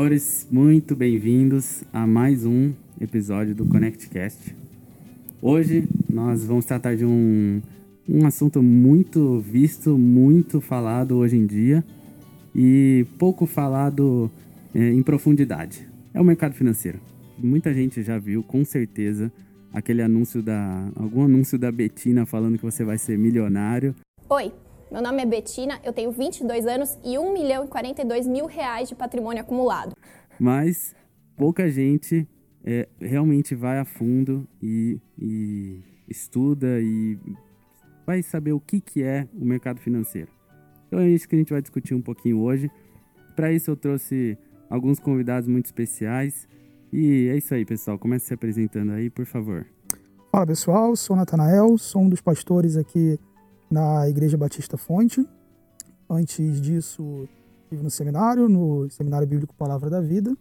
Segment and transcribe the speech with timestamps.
[0.00, 4.56] senhores, muito bem-vindos a mais um episódio do ConnectCast.
[5.42, 7.60] Hoje nós vamos tratar de um,
[8.08, 11.84] um assunto muito visto, muito falado hoje em dia
[12.54, 14.30] e pouco falado
[14.74, 15.86] é, em profundidade.
[16.14, 16.98] É o mercado financeiro.
[17.38, 19.30] Muita gente já viu, com certeza,
[19.70, 20.88] aquele anúncio da.
[20.96, 23.94] algum anúncio da Betina falando que você vai ser milionário.
[24.30, 24.50] Oi,
[24.90, 28.88] meu nome é Betina, eu tenho 22 anos e 1 milhão e 42 mil reais
[28.88, 29.92] de patrimônio acumulado.
[30.38, 30.96] Mas
[31.36, 32.26] pouca gente
[32.64, 37.16] é, realmente vai a fundo e, e, estuda e
[38.04, 40.32] vai saber o que, que é o mercado financeiro.
[40.88, 42.68] Então é isso que a gente vai discutir um pouquinho hoje.
[43.36, 44.36] Para isso eu trouxe
[44.68, 46.48] alguns convidados muito especiais.
[46.92, 47.96] E é isso aí, pessoal.
[47.96, 49.64] Comece se apresentando aí, por favor.
[50.32, 53.16] Fala pessoal, sou Natanael, sou um dos pastores aqui
[53.70, 55.26] na Igreja Batista Fonte.
[56.08, 57.28] Antes disso,
[57.62, 60.36] estive no seminário, no Seminário Bíblico Palavra da Vida.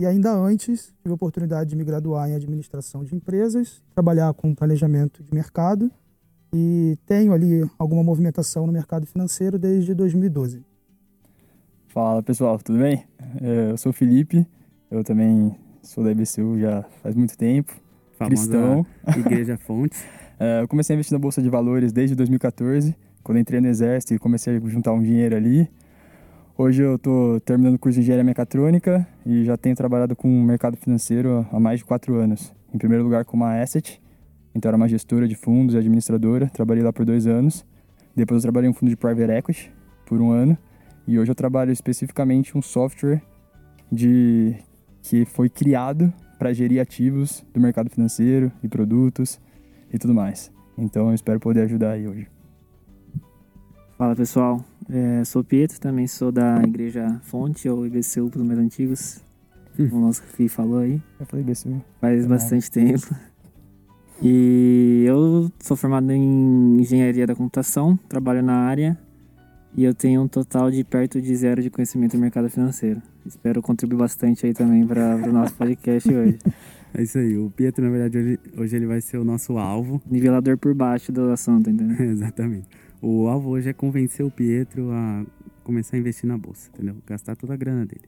[0.00, 4.52] E ainda antes, tive a oportunidade de me graduar em administração de empresas, trabalhar com
[4.52, 5.88] planejamento de mercado
[6.52, 10.64] e tenho ali alguma movimentação no mercado financeiro desde 2012.
[11.88, 13.04] Fala pessoal, tudo bem?
[13.40, 14.44] É, eu sou o Felipe,
[14.90, 17.72] eu também sou da IBCU já faz muito tempo,
[18.18, 18.86] Famosa cristão.
[19.16, 19.96] Igreja Fonte.
[20.38, 24.14] É, eu comecei a investir na Bolsa de Valores desde 2014, quando entrei no Exército
[24.14, 25.68] e comecei a juntar um dinheiro ali.
[26.56, 30.42] Hoje eu estou terminando o curso de Engenharia Mecatrônica e já tenho trabalhado com o
[30.42, 32.52] mercado financeiro há mais de quatro anos.
[32.72, 34.00] Em primeiro lugar com uma Asset,
[34.54, 37.64] então era uma gestora de fundos e administradora, trabalhei lá por dois anos.
[38.14, 39.72] Depois eu trabalhei em um fundo de Private Equity
[40.06, 40.56] por um ano.
[41.06, 43.20] E hoje eu trabalho especificamente um software
[43.90, 44.56] de
[45.02, 49.40] que foi criado para gerir ativos do mercado financeiro e produtos
[49.94, 50.52] e tudo mais.
[50.76, 52.26] Então eu espero poder ajudar aí hoje.
[53.96, 58.58] Fala pessoal, é, sou Pietro, também sou da Igreja Fonte, ou IBCU para os mais
[58.58, 59.22] antigos,
[59.76, 61.00] como o nosso Fih falou aí.
[61.20, 61.80] Eu falei IBCU.
[62.00, 63.14] Faz bastante tempo.
[64.20, 68.98] E eu sou formado em Engenharia da Computação, trabalho na área
[69.76, 73.02] e eu tenho um total de perto de zero de conhecimento no mercado financeiro.
[73.26, 76.38] Espero contribuir bastante aí também para o nosso podcast hoje.
[76.96, 77.36] É isso aí.
[77.36, 80.00] O Pietro, na verdade, hoje, hoje ele vai ser o nosso alvo.
[80.08, 81.96] Nivelador por baixo do assunto, entendeu?
[82.06, 82.68] Exatamente.
[83.02, 85.26] O alvo hoje é convencer o Pietro a
[85.64, 86.96] começar a investir na bolsa, entendeu?
[87.04, 88.04] Gastar toda a grana dele.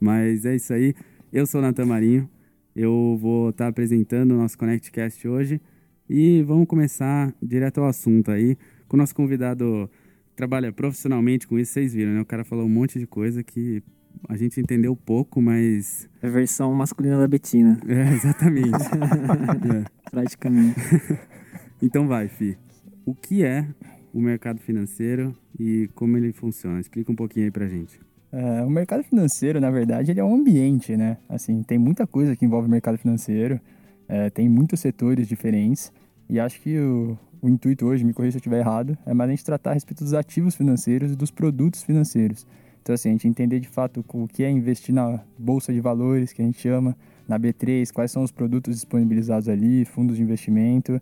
[0.00, 0.92] Mas é isso aí.
[1.32, 2.28] Eu sou o Natan Marinho.
[2.74, 5.60] Eu vou estar apresentando o nosso ConnectCast hoje.
[6.08, 8.56] E vamos começar direto ao assunto aí.
[8.88, 9.88] Com o nosso convidado
[10.34, 12.20] trabalha profissionalmente com isso, vocês viram, né?
[12.20, 13.82] O cara falou um monte de coisa que
[14.28, 16.08] a gente entendeu pouco, mas.
[16.22, 17.80] É a versão masculina da Betina.
[17.86, 18.70] É, exatamente.
[18.70, 19.84] é.
[20.10, 20.80] Praticamente.
[21.82, 22.56] então vai, Fi.
[23.04, 23.66] O que é
[24.12, 26.80] o mercado financeiro e como ele funciona?
[26.80, 28.00] Explica um pouquinho aí pra gente.
[28.32, 31.16] É, o mercado financeiro, na verdade, ele é um ambiente, né?
[31.28, 33.60] Assim, tem muita coisa que envolve o mercado financeiro,
[34.08, 35.92] é, tem muitos setores diferentes,
[36.28, 39.28] e acho que o, o intuito hoje, me corrija se eu estiver errado, é mais
[39.28, 42.46] a gente tratar a respeito dos ativos financeiros e dos produtos financeiros.
[42.90, 46.32] Então, assim, a gente entender de fato o que é investir na bolsa de valores,
[46.32, 46.96] que a gente chama,
[47.28, 51.00] na B3, quais são os produtos disponibilizados ali, fundos de investimento,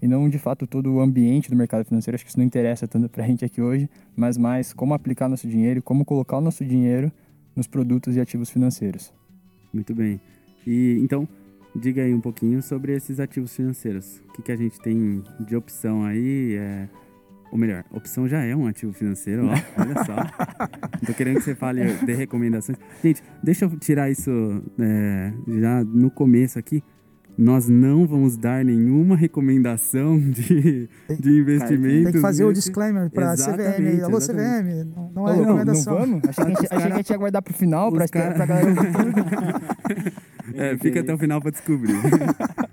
[0.00, 2.14] e não de fato todo o ambiente do mercado financeiro.
[2.14, 5.28] Acho que isso não interessa tanto para a gente aqui hoje, mas mais como aplicar
[5.28, 7.10] nosso dinheiro, como colocar o nosso dinheiro
[7.56, 9.12] nos produtos e ativos financeiros.
[9.72, 10.20] Muito bem.
[10.64, 11.26] E então,
[11.74, 14.22] diga aí um pouquinho sobre esses ativos financeiros.
[14.28, 16.54] O que, que a gente tem de opção aí?
[16.54, 16.88] É
[17.54, 19.50] ou melhor, opção já é um ativo financeiro, ó.
[19.80, 20.16] Olha só.
[21.06, 22.76] Tô querendo que você fale de recomendações.
[23.00, 26.82] Gente, deixa eu tirar isso é, já no começo aqui.
[27.38, 30.88] Nós não vamos dar nenhuma recomendação de,
[31.20, 32.04] de investimento.
[32.04, 34.02] Tem que fazer o disclaimer para a CVM.
[34.02, 35.94] Alô, CVM, não, não é não, recomendação.
[35.94, 36.28] Não, vamos?
[36.28, 38.42] Achei que, a gente, achei que a gente ia guardar pro final para cara...
[38.42, 38.74] a galera
[40.54, 41.94] É, fica até o final para descobrir.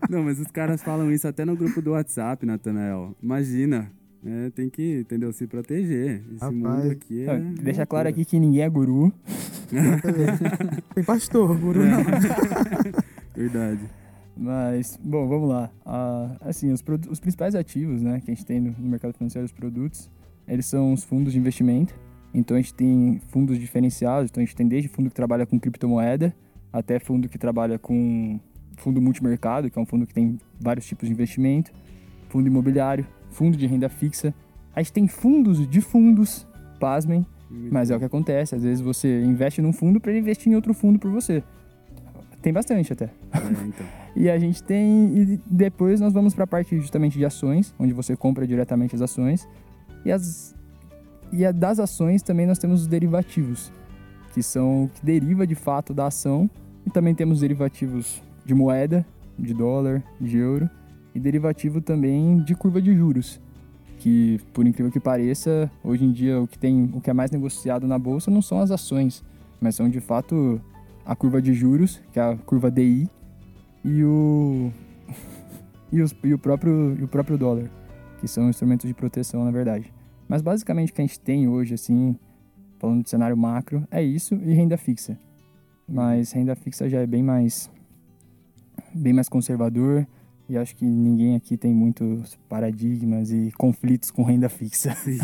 [0.10, 3.16] não, mas os caras falam isso até no grupo do WhatsApp, Natanael.
[3.24, 3.92] Imagina,
[4.26, 5.32] é, tem que, entendeu?
[5.34, 6.24] Se proteger.
[6.34, 7.40] Esse Rapaz, mundo aqui é.
[7.62, 9.12] Deixa claro aqui que ninguém é guru.
[10.94, 12.04] tem pastor, guru não.
[13.36, 13.82] Verdade.
[14.38, 15.72] Mas, bom, vamos lá.
[15.86, 19.46] Ah, assim, os, os, principais ativos né, que a gente tem no, no mercado financeiro,
[19.46, 20.10] os produtos,
[20.48, 21.94] eles são os fundos de investimento.
[22.34, 25.60] Então a gente tem fundos diferenciados, então a gente tem desde fundo que trabalha com
[25.60, 26.34] criptomoeda
[26.72, 28.40] até fundo que trabalha com
[28.78, 31.72] fundo multimercado, que é um fundo que tem vários tipos de investimento,
[32.30, 34.34] fundo imobiliário, fundo de renda fixa.
[34.76, 36.48] A gente tem fundos de fundos,
[36.80, 38.56] pasmem, mas é o que acontece.
[38.56, 41.44] Às vezes você investe num fundo para ele investir em outro fundo por você.
[42.42, 43.06] Tem bastante até.
[43.06, 43.86] É, então.
[44.16, 45.16] e a gente tem.
[45.16, 49.02] E depois nós vamos para a parte justamente de ações, onde você compra diretamente as
[49.02, 49.48] ações.
[50.04, 50.56] E, as,
[51.32, 53.72] e a das ações também nós temos os derivativos.
[54.34, 56.50] que são que deriva de fato da ação,
[56.86, 59.06] e também temos derivativos de moeda,
[59.38, 60.70] de dólar, de euro,
[61.14, 63.40] e derivativo também de curva de juros,
[64.00, 67.32] que por incrível que pareça, hoje em dia o que tem, o que é mais
[67.32, 69.24] negociado na bolsa não são as ações,
[69.60, 70.60] mas são de fato
[71.06, 73.10] a curva de juros, que é a curva DI,
[73.84, 74.72] e o
[75.92, 77.70] e, os, e o próprio e o próprio dólar,
[78.20, 79.94] que são instrumentos de proteção, na verdade.
[80.28, 82.16] Mas basicamente o que a gente tem hoje assim,
[82.80, 85.18] falando de cenário macro, é isso e renda fixa.
[85.88, 87.70] Mas renda fixa já é bem mais
[88.94, 90.08] bem mais conservador
[90.52, 94.94] e acho que ninguém aqui tem muitos paradigmas e conflitos com renda fixa.
[95.00, 95.18] Sim,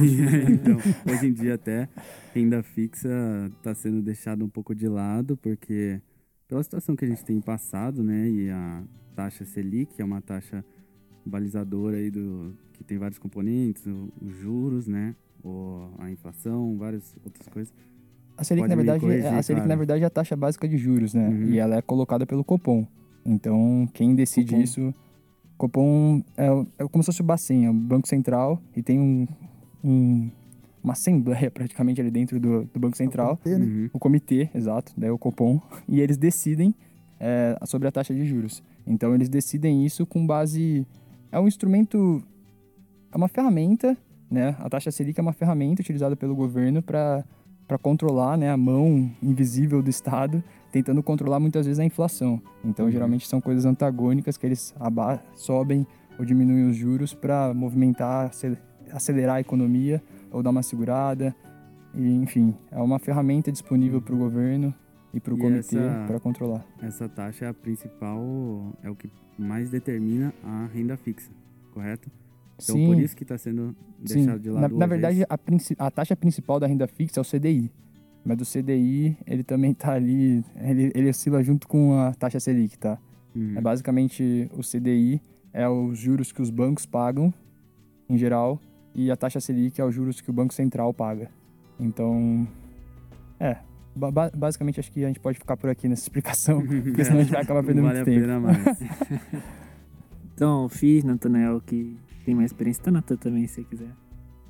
[0.54, 1.90] então, hoje em dia até
[2.34, 3.10] renda fixa
[3.58, 6.02] está sendo deixada um pouco de lado, porque
[6.48, 8.82] pela situação que a gente tem passado, né, e a
[9.18, 10.64] taxa Selic, que é uma taxa
[11.26, 15.14] balizadora aí do que tem vários componentes, os juros, né,
[15.44, 17.74] ou a inflação, várias outras coisas.
[18.38, 19.68] A Selic, na verdade, corrigir, é, a Selic claro.
[19.68, 21.28] na verdade é a taxa básica de juros, né?
[21.28, 21.50] Uhum.
[21.50, 22.88] E ela é colocada pelo Copom.
[23.26, 24.64] Então, quem decide Copom.
[24.64, 24.96] isso,
[25.58, 29.28] Copom é, é como se fosse o Bacen, é o Banco Central, e tem um,
[29.84, 30.30] um
[30.84, 33.34] uma assembleia praticamente ali dentro do, do Banco Central.
[33.34, 33.66] O comitê, né?
[33.66, 33.90] uhum.
[33.92, 36.74] o comitê, exato, daí o Copom, e eles decidem
[37.20, 38.64] é, sobre a taxa de juros.
[38.86, 40.86] Então eles decidem isso com base.
[41.32, 42.24] É um instrumento.
[43.12, 43.98] É uma ferramenta,
[44.30, 44.56] né?
[44.60, 47.24] A taxa Selic é uma ferramenta utilizada pelo governo para
[47.76, 52.40] controlar né, a mão invisível do Estado, tentando controlar muitas vezes a inflação.
[52.64, 52.92] Então uhum.
[52.92, 54.76] geralmente são coisas antagônicas que eles
[55.34, 55.88] sobem
[56.20, 58.32] ou diminuem os juros para movimentar,
[58.92, 61.36] acelerar a economia ou dar uma segurada.
[61.94, 64.74] E, enfim, é uma ferramenta disponível para o governo
[65.14, 66.66] e para o comitê para controlar.
[66.82, 68.22] Essa taxa é a principal,
[68.84, 71.32] é o que mais determina a renda fixa,
[71.74, 72.10] correto?
[72.62, 72.88] Então, Sim.
[72.88, 74.42] por isso que está sendo deixado Sim.
[74.42, 74.74] de lado.
[74.74, 77.72] Na, na verdade, a, a, taxa principal da renda fixa é o CDI.
[78.26, 82.78] Mas o CDI, ele também está ali, ele, ele oscila junto com a taxa Selic,
[82.78, 82.98] tá?
[83.34, 83.54] Uhum.
[83.56, 85.22] É basicamente o CDI
[85.54, 87.34] é os juros que os bancos pagam,
[88.10, 88.60] em geral,
[88.94, 91.30] e a taxa Selic é os juros que o Banco Central paga.
[91.80, 92.46] Então,
[93.40, 93.58] é,
[93.96, 97.24] ba basicamente acho que a gente pode ficar por aqui nessa explicação, porque senão a
[97.24, 98.22] gente vai acabar perdendo vale muito tempo.
[98.22, 98.82] Pena mais.
[100.36, 101.96] então, o Fih, Nathanael, que
[102.28, 103.96] tem mais experiência, tá Natan também, se você quiser.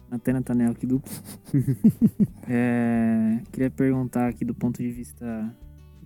[0.09, 1.11] Natan Nathanael aqui duplo.
[2.49, 5.55] é, queria perguntar aqui do ponto de vista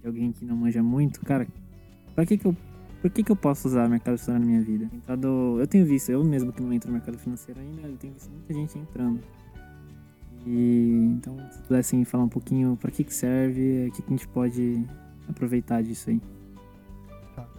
[0.02, 1.48] de alguém que não manja muito, cara,
[2.14, 2.54] pra que que eu
[3.02, 4.88] por que, que eu posso usar mercado financeiro na minha vida?
[4.94, 8.14] Entrado, eu tenho visto, eu mesmo que não entro no mercado financeiro ainda, eu tenho
[8.14, 9.20] visto muita gente entrando.
[10.46, 14.18] E então, se pudessem falar um pouquinho para que, que serve, o que, que a
[14.18, 14.86] gente pode
[15.28, 16.22] aproveitar disso aí.
[17.36, 17.50] Tá.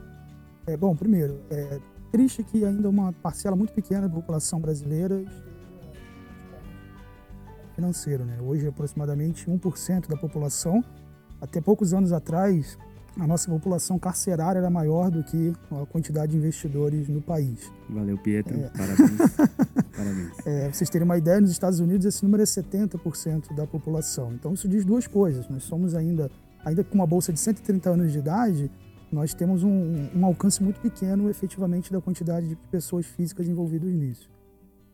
[0.66, 1.80] É, bom, primeiro, é
[2.12, 5.24] triste que ainda uma parcela muito pequena da população brasileira
[7.74, 8.38] financeiro, né?
[8.40, 10.84] Hoje, aproximadamente 1% da população.
[11.40, 12.78] Até poucos anos atrás,
[13.18, 17.72] a nossa população carcerária era maior do que a quantidade de investidores no país.
[17.88, 18.56] Valeu, Pietro.
[18.60, 18.68] É.
[18.68, 19.36] Parabéns.
[19.96, 20.46] Parabéns.
[20.46, 24.32] É, vocês terem uma ideia, nos Estados Unidos esse número é 70% da população.
[24.34, 25.48] Então isso diz duas coisas.
[25.48, 26.30] Nós somos ainda,
[26.64, 28.70] ainda com uma bolsa de 130 anos de idade,
[29.12, 34.30] nós temos um, um alcance muito pequeno efetivamente da quantidade de pessoas físicas envolvidas nisso.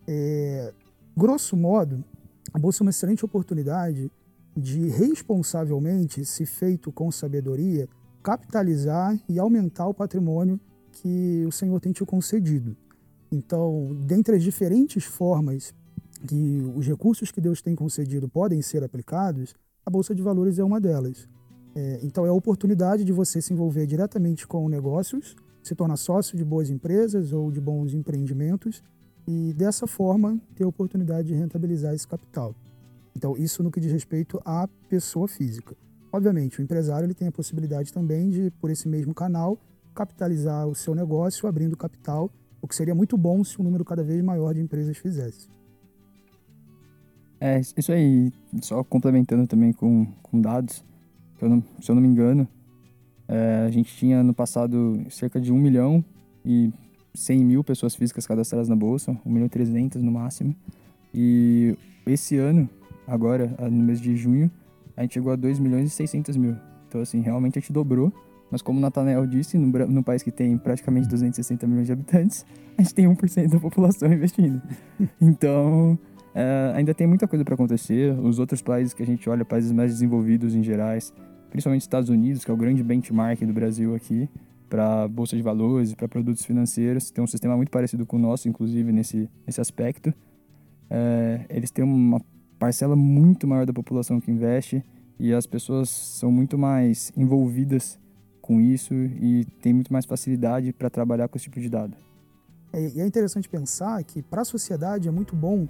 [0.07, 0.73] É,
[1.17, 2.05] grosso modo,
[2.53, 4.11] a bolsa é uma excelente oportunidade
[4.57, 7.89] de responsavelmente, se feito com sabedoria,
[8.23, 12.77] capitalizar e aumentar o patrimônio que o Senhor tem te concedido.
[13.31, 15.73] Então, dentre as diferentes formas
[16.27, 19.55] que os recursos que Deus tem concedido podem ser aplicados,
[19.87, 21.29] a Bolsa de Valores é uma delas.
[21.75, 26.37] É, então, é a oportunidade de você se envolver diretamente com negócios, se tornar sócio
[26.37, 28.83] de boas empresas ou de bons empreendimentos
[29.27, 32.55] e, dessa forma, ter a oportunidade de rentabilizar esse capital.
[33.15, 35.77] Então, isso no que diz respeito à pessoa física.
[36.13, 39.59] Obviamente, o empresário ele tem a possibilidade também de, por esse mesmo canal,
[39.95, 42.31] capitalizar o seu negócio abrindo capital,
[42.63, 45.49] o que seria muito bom se um número cada vez maior de empresas fizesse.
[47.41, 48.33] É, isso aí,
[48.63, 50.85] só complementando também com, com dados,
[51.41, 52.49] eu não, se eu não me engano,
[53.27, 56.05] é, a gente tinha no passado cerca de 1 milhão
[56.45, 56.73] e
[57.15, 60.55] 100 mil pessoas físicas cadastradas na Bolsa, 1 milhão e 300 no máximo.
[61.13, 61.77] E
[62.07, 62.69] esse ano,
[63.07, 64.51] agora, no mês de junho,
[64.97, 66.57] a gente chegou a 2 milhões e 600 mil.
[66.89, 68.13] Então, assim, realmente a gente dobrou.
[68.51, 72.47] Mas como o Nathanael disse, no, no país que tem praticamente 260 milhões de habitantes,
[72.79, 74.61] a gente tem 1% da população investindo.
[75.21, 75.99] Então,
[76.39, 78.17] é, ainda tem muita coisa para acontecer.
[78.21, 81.13] Os outros países que a gente olha, países mais desenvolvidos em gerais,
[81.51, 84.31] principalmente Estados Unidos, que é o grande benchmark do Brasil aqui,
[84.71, 88.49] para bolsa de valores, para produtos financeiros, tem um sistema muito parecido com o nosso,
[88.49, 90.15] inclusive nesse, nesse aspecto.
[90.89, 92.21] É, eles têm uma
[92.57, 94.85] parcela muito maior da população que investe
[95.19, 97.99] E as pessoas são muito mais envolvidas
[98.41, 101.97] com isso e têm muito mais facilidade para trabalhar com esse tipo de dado.
[102.73, 105.67] É, e é interessante pensar que para a sociedade é muito bom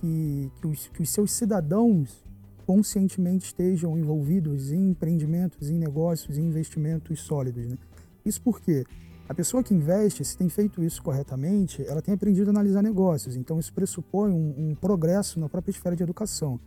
[0.00, 2.24] que, que, os, que os seus cidadãos
[2.66, 7.66] conscientemente estejam envolvidos em empreendimentos, em negócios, em investimentos sólidos.
[7.66, 7.76] Né?
[8.24, 8.84] Isso porque
[9.28, 13.36] a pessoa que investe, se tem feito isso corretamente, ela tem aprendido a analisar negócios.
[13.36, 16.60] Então, isso pressupõe um, um progresso na própria esfera de educação.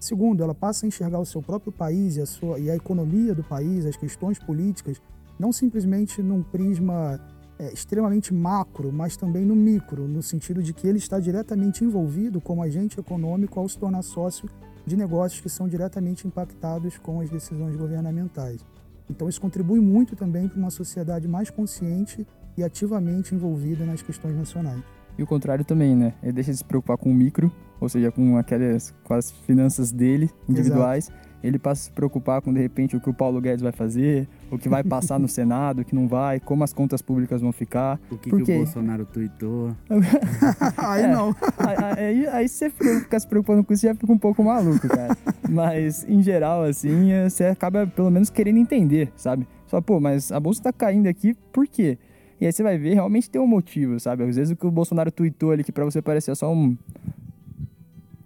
[0.00, 3.34] Segundo, ela passa a enxergar o seu próprio país e a, sua, e a economia
[3.34, 5.02] do país, as questões políticas,
[5.38, 7.20] não simplesmente num prisma
[7.58, 12.40] é, extremamente macro, mas também no micro, no sentido de que ele está diretamente envolvido
[12.40, 14.48] como agente econômico ao se tornar sócio
[14.86, 18.64] de negócios que são diretamente impactados com as decisões governamentais.
[19.10, 24.36] Então, isso contribui muito também para uma sociedade mais consciente e ativamente envolvida nas questões
[24.36, 24.82] nacionais.
[25.16, 26.14] E o contrário também, né?
[26.22, 27.50] Ele deixa de se preocupar com o micro,
[27.80, 31.08] ou seja, com aquelas com as finanças dele, individuais.
[31.08, 31.27] Exato.
[31.42, 34.28] Ele passa a se preocupar com, de repente, o que o Paulo Guedes vai fazer,
[34.50, 37.52] o que vai passar no Senado, o que não vai, como as contas públicas vão
[37.52, 38.00] ficar.
[38.10, 39.74] O que, que o Bolsonaro tweetou.
[40.76, 41.34] aí é, não.
[41.96, 45.16] Aí, aí, você fica se preocupando com isso já fica um pouco maluco, cara.
[45.48, 49.46] Mas, em geral, assim, você acaba pelo menos querendo entender, sabe?
[49.66, 51.98] Só, pô, mas a bolsa tá caindo aqui, por quê?
[52.40, 54.22] E aí você vai ver, realmente tem um motivo, sabe?
[54.22, 56.76] Às vezes o que o Bolsonaro tweetou ali, que pra você parecia só um,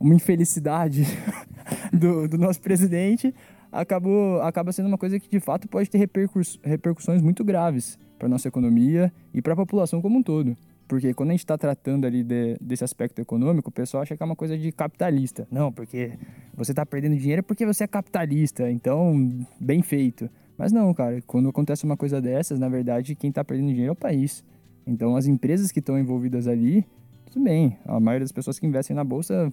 [0.03, 1.07] uma infelicidade
[1.93, 3.33] do, do, nosso presidente,
[3.71, 8.29] acabou, acaba sendo uma coisa que de fato pode ter repercuss, repercussões muito graves para
[8.29, 10.57] nossa economia e para a população como um todo.
[10.89, 14.23] Porque quando a gente está tratando ali de, desse aspecto econômico, o pessoal acha que
[14.23, 15.47] é uma coisa de capitalista.
[15.51, 16.13] Não, porque
[16.55, 20.29] você está perdendo dinheiro porque você é capitalista, então, bem feito.
[20.59, 23.93] Mas não, cara, quando acontece uma coisa dessas, na verdade, quem está perdendo dinheiro é
[23.93, 24.45] o país.
[24.87, 26.85] Então, as empresas que estão envolvidas ali,
[27.31, 29.51] tudo bem, a maioria das pessoas que investem na bolsa,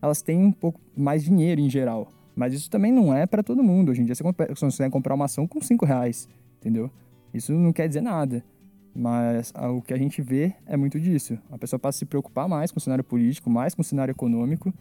[0.00, 2.12] elas têm um pouco mais dinheiro em geral.
[2.34, 3.90] Mas isso também não é para todo mundo.
[3.90, 4.22] Hoje em dia você
[4.60, 6.90] consegue comprar uma ação com 5 reais, entendeu?
[7.32, 8.44] Isso não quer dizer nada.
[8.94, 11.38] Mas o que a gente vê é muito disso.
[11.50, 14.12] A pessoa passa a se preocupar mais com o cenário político, mais com o cenário
[14.12, 14.72] econômico,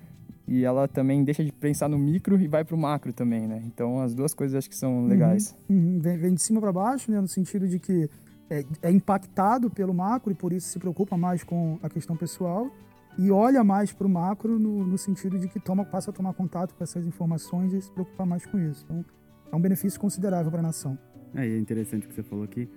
[0.47, 3.61] e ela também deixa de pensar no micro e vai para o macro também, né?
[3.65, 5.55] Então as duas coisas acho que são uhum, legais.
[5.69, 5.99] Uhum, uhum.
[5.99, 7.19] Vem, vem, de cima para baixo, né?
[7.19, 8.09] No sentido de que
[8.49, 12.69] é, é, impactado pelo macro e por isso se preocupa mais com a questão pessoal
[13.17, 16.33] e olha mais para o macro no, no, sentido de que toma, passa a tomar
[16.33, 18.83] contato com essas informações e se preocupar mais com isso.
[18.85, 19.05] Então
[19.51, 20.97] é um benefício considerável para a nação.
[21.33, 22.69] É, é interessante o que você falou aqui.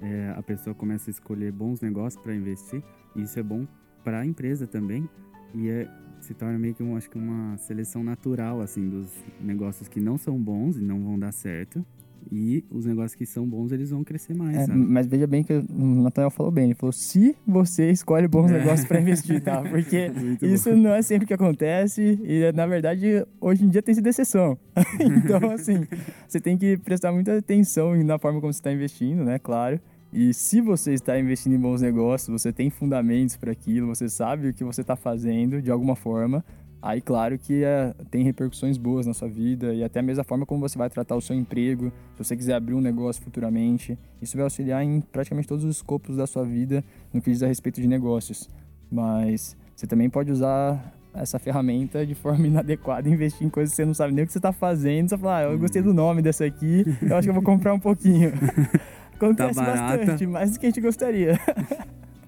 [0.00, 2.82] É, a pessoa começa a escolher bons negócios para investir
[3.14, 3.66] e isso é bom
[4.02, 5.08] para a empresa também.
[5.54, 5.88] E é,
[6.20, 10.16] se torna meio que um, acho que uma seleção natural assim dos negócios que não
[10.16, 11.84] são bons e não vão dar certo
[12.30, 14.68] e os negócios que são bons eles vão crescer mais.
[14.68, 18.50] É, mas veja bem que o Nathaniel falou bem, ele falou se você escolhe bons
[18.50, 18.58] é.
[18.58, 19.62] negócios para investir, tá?
[19.68, 20.10] Porque
[20.42, 20.76] isso bom.
[20.76, 24.58] não é sempre que acontece e na verdade hoje em dia tem sido exceção.
[25.00, 25.86] então assim,
[26.28, 29.38] você tem que prestar muita atenção na forma como você está investindo, né?
[29.38, 29.80] Claro.
[30.12, 34.48] E se você está investindo em bons negócios, você tem fundamentos para aquilo, você sabe
[34.48, 36.44] o que você está fazendo de alguma forma,
[36.84, 40.44] aí claro que é, tem repercussões boas na sua vida e até mesmo a forma
[40.44, 43.98] como você vai tratar o seu emprego, se você quiser abrir um negócio futuramente.
[44.20, 47.46] Isso vai auxiliar em praticamente todos os escopos da sua vida no que diz a
[47.46, 48.50] respeito de negócios.
[48.92, 53.86] Mas você também pode usar essa ferramenta de forma inadequada, investir em coisas que você
[53.86, 56.20] não sabe nem o que você está fazendo, só falar, ah, eu gostei do nome
[56.20, 58.30] dessa aqui, eu acho que eu vou comprar um pouquinho.
[59.14, 61.38] Acontece tá bastante, mais do que a gente gostaria.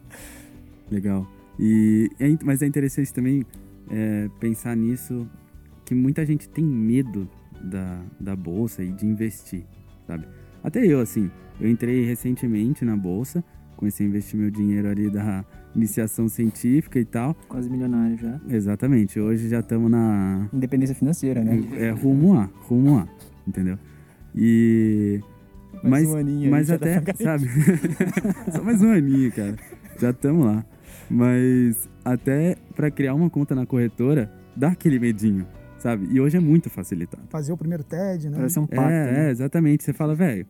[0.90, 1.26] Legal.
[1.58, 3.44] E, é, mas é interessante também
[3.90, 5.28] é, pensar nisso,
[5.84, 7.28] que muita gente tem medo
[7.62, 9.64] da, da bolsa e de investir,
[10.06, 10.26] sabe?
[10.62, 13.44] Até eu, assim, eu entrei recentemente na bolsa,
[13.76, 17.34] comecei a investir meu dinheiro ali da iniciação científica e tal.
[17.48, 18.40] Quase milionário já.
[18.48, 19.20] Exatamente.
[19.20, 20.48] Hoje já estamos na...
[20.52, 21.62] Independência financeira, né?
[21.74, 23.08] É, rumo a, rumo a,
[23.46, 23.78] entendeu?
[24.34, 25.20] E
[25.82, 27.46] mais mas, um aninho mas até, sabe?
[28.52, 29.56] Só mais um aninho, cara.
[30.00, 30.64] Já estamos lá.
[31.08, 35.44] Mas até para criar uma conta na corretora, dá aquele medinho,
[35.76, 36.06] sabe?
[36.08, 37.25] E hoje é muito facilitado.
[37.28, 38.36] Fazer o primeiro TED, né?
[38.36, 38.82] Parece um pacto.
[38.82, 39.26] É, né?
[39.26, 39.82] é exatamente.
[39.82, 40.46] Você fala, velho,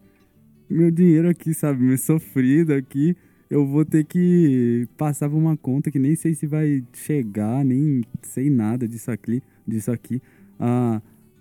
[0.69, 1.83] meu dinheiro aqui, sabe?
[1.83, 3.17] Meu sofrido aqui,
[3.49, 8.03] eu vou ter que passar por uma conta que nem sei se vai chegar, nem
[8.21, 9.43] sei nada disso aqui.
[9.67, 10.21] Disso aqui.
[10.61, 11.01] Ah,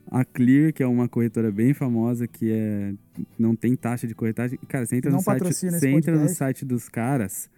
[0.09, 2.93] a Clear, que é uma corretora bem famosa, que é
[3.37, 4.57] não tem taxa de corretagem.
[4.69, 7.49] Cara, você entra, no site, você entra no site dos caras,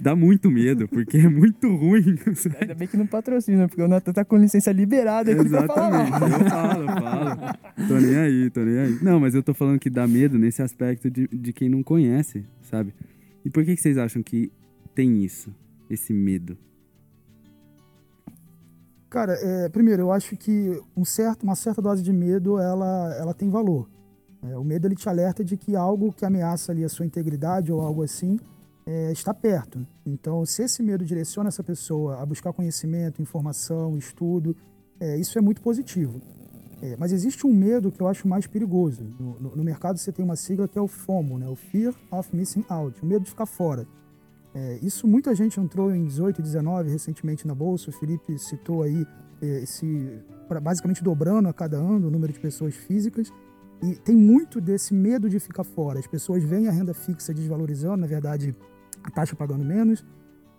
[0.00, 2.16] dá muito medo, porque é muito ruim.
[2.60, 6.48] Ainda bem que não patrocina, porque o Natan tá com licença liberada aqui Exatamente, eu
[6.48, 7.88] falo, eu falo.
[7.88, 8.98] Tô nem aí, tô nem aí.
[9.02, 12.44] Não, mas eu tô falando que dá medo nesse aspecto de, de quem não conhece,
[12.62, 12.94] sabe?
[13.44, 14.50] E por que, que vocês acham que
[14.94, 15.54] tem isso,
[15.88, 16.56] esse medo?
[19.10, 23.34] Cara, é, primeiro, eu acho que um certo, uma certa dose de medo, ela, ela
[23.34, 23.88] tem valor.
[24.42, 27.72] É, o medo, ele te alerta de que algo que ameaça ali a sua integridade
[27.72, 28.38] ou algo assim
[28.90, 29.86] é, está perto.
[30.04, 34.56] Então, se esse medo direciona essa pessoa a buscar conhecimento, informação, estudo,
[34.98, 36.20] é, isso é muito positivo.
[36.82, 39.04] É, mas existe um medo que eu acho mais perigoso.
[39.20, 41.46] No, no, no, mercado você tem uma sigla que é o FOMO, né?
[41.46, 43.86] o Fear of Missing Out, o medo de ficar fora.
[44.52, 47.90] É, isso muita gente entrou em 18 e 19 recentemente na bolsa.
[47.90, 49.06] O Felipe citou aí
[49.40, 50.20] é, esse
[50.60, 53.32] basicamente dobrando a cada ano o número de pessoas físicas.
[53.82, 56.00] E tem muito desse medo de ficar fora.
[56.00, 58.54] As pessoas veem a renda fixa desvalorizando, na verdade,
[59.02, 60.04] a taxa pagando menos,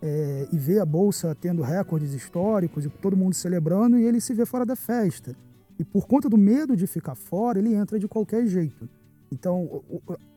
[0.00, 4.34] é, e vê a bolsa tendo recordes históricos e todo mundo celebrando, e ele se
[4.34, 5.36] vê fora da festa.
[5.78, 8.88] E por conta do medo de ficar fora, ele entra de qualquer jeito.
[9.30, 9.82] Então,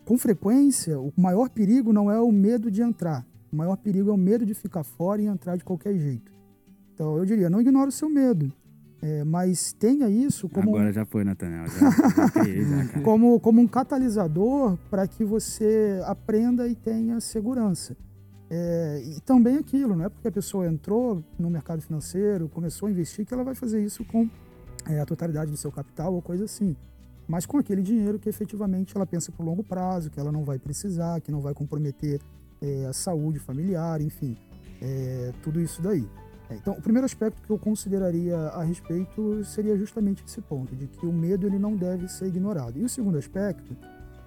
[0.05, 4.13] com frequência, o maior perigo não é o medo de entrar, o maior perigo é
[4.13, 6.31] o medo de ficar fora e entrar de qualquer jeito.
[6.93, 8.51] Então, eu diria, não ignore o seu medo,
[9.05, 10.75] é, mas tenha isso como.
[10.75, 11.67] Agora já foi, Nathaniel.
[11.67, 17.95] Já, já como, como um catalisador para que você aprenda e tenha segurança.
[18.49, 22.91] É, e também aquilo, não é porque a pessoa entrou no mercado financeiro, começou a
[22.91, 24.27] investir, que ela vai fazer isso com
[24.87, 26.75] é, a totalidade do seu capital ou coisa assim.
[27.27, 30.57] Mas com aquele dinheiro que efetivamente ela pensa por longo prazo, que ela não vai
[30.57, 32.19] precisar, que não vai comprometer
[32.59, 34.35] é, a saúde familiar, enfim,
[34.81, 36.07] é, tudo isso daí.
[36.49, 40.87] É, então, o primeiro aspecto que eu consideraria a respeito seria justamente esse ponto, de
[40.87, 42.77] que o medo ele não deve ser ignorado.
[42.77, 43.75] E o segundo aspecto,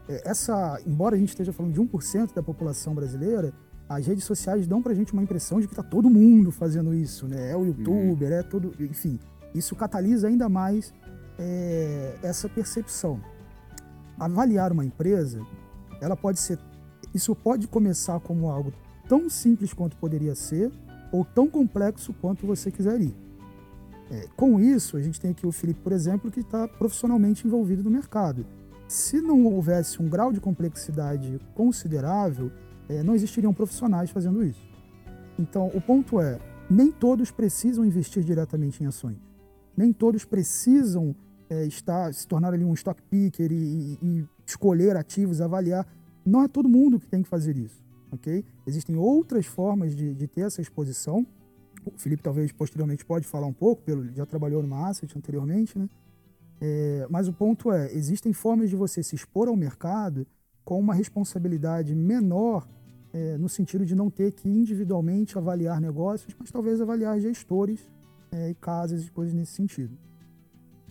[0.08, 3.52] é, essa, embora a gente esteja falando de 1% da população brasileira,
[3.88, 7.26] as redes sociais dão pra gente uma impressão de que tá todo mundo fazendo isso,
[7.26, 7.52] né?
[7.52, 8.34] É o youtuber, uhum.
[8.34, 8.74] é todo.
[8.80, 9.18] Enfim,
[9.54, 10.92] isso catalisa ainda mais
[11.38, 13.20] é, essa percepção.
[14.18, 15.40] Avaliar uma empresa,
[16.00, 16.58] ela pode ser
[17.14, 18.72] isso pode começar como algo
[19.08, 20.70] tão simples quanto poderia ser,
[21.12, 23.14] ou tão complexo quanto você quiser ir.
[24.10, 27.82] É, com isso, a gente tem aqui o Felipe, por exemplo, que está profissionalmente envolvido
[27.82, 28.46] no mercado.
[28.86, 32.50] Se não houvesse um grau de complexidade considerável,
[32.88, 34.66] é, não existiriam profissionais fazendo isso.
[35.38, 36.38] Então, o ponto é:
[36.70, 39.18] nem todos precisam investir diretamente em ações.
[39.76, 41.14] Nem todos precisam
[41.50, 45.86] é, estar, se tornar ali um stock picker e, e escolher ativos, avaliar.
[46.24, 48.44] Não é todo mundo que tem que fazer isso, ok?
[48.66, 51.26] Existem outras formas de, de ter essa exposição.
[51.84, 55.88] O Felipe talvez posteriormente pode falar um pouco, pelo já trabalhou numa asset anteriormente, né?
[56.60, 60.26] É, mas o ponto é, existem formas de você se expor ao mercado
[60.64, 62.66] com uma responsabilidade menor
[63.12, 67.88] é, no sentido de não ter que individualmente avaliar negócios, mas talvez avaliar gestores
[68.32, 69.96] é, e casas e coisas nesse sentido.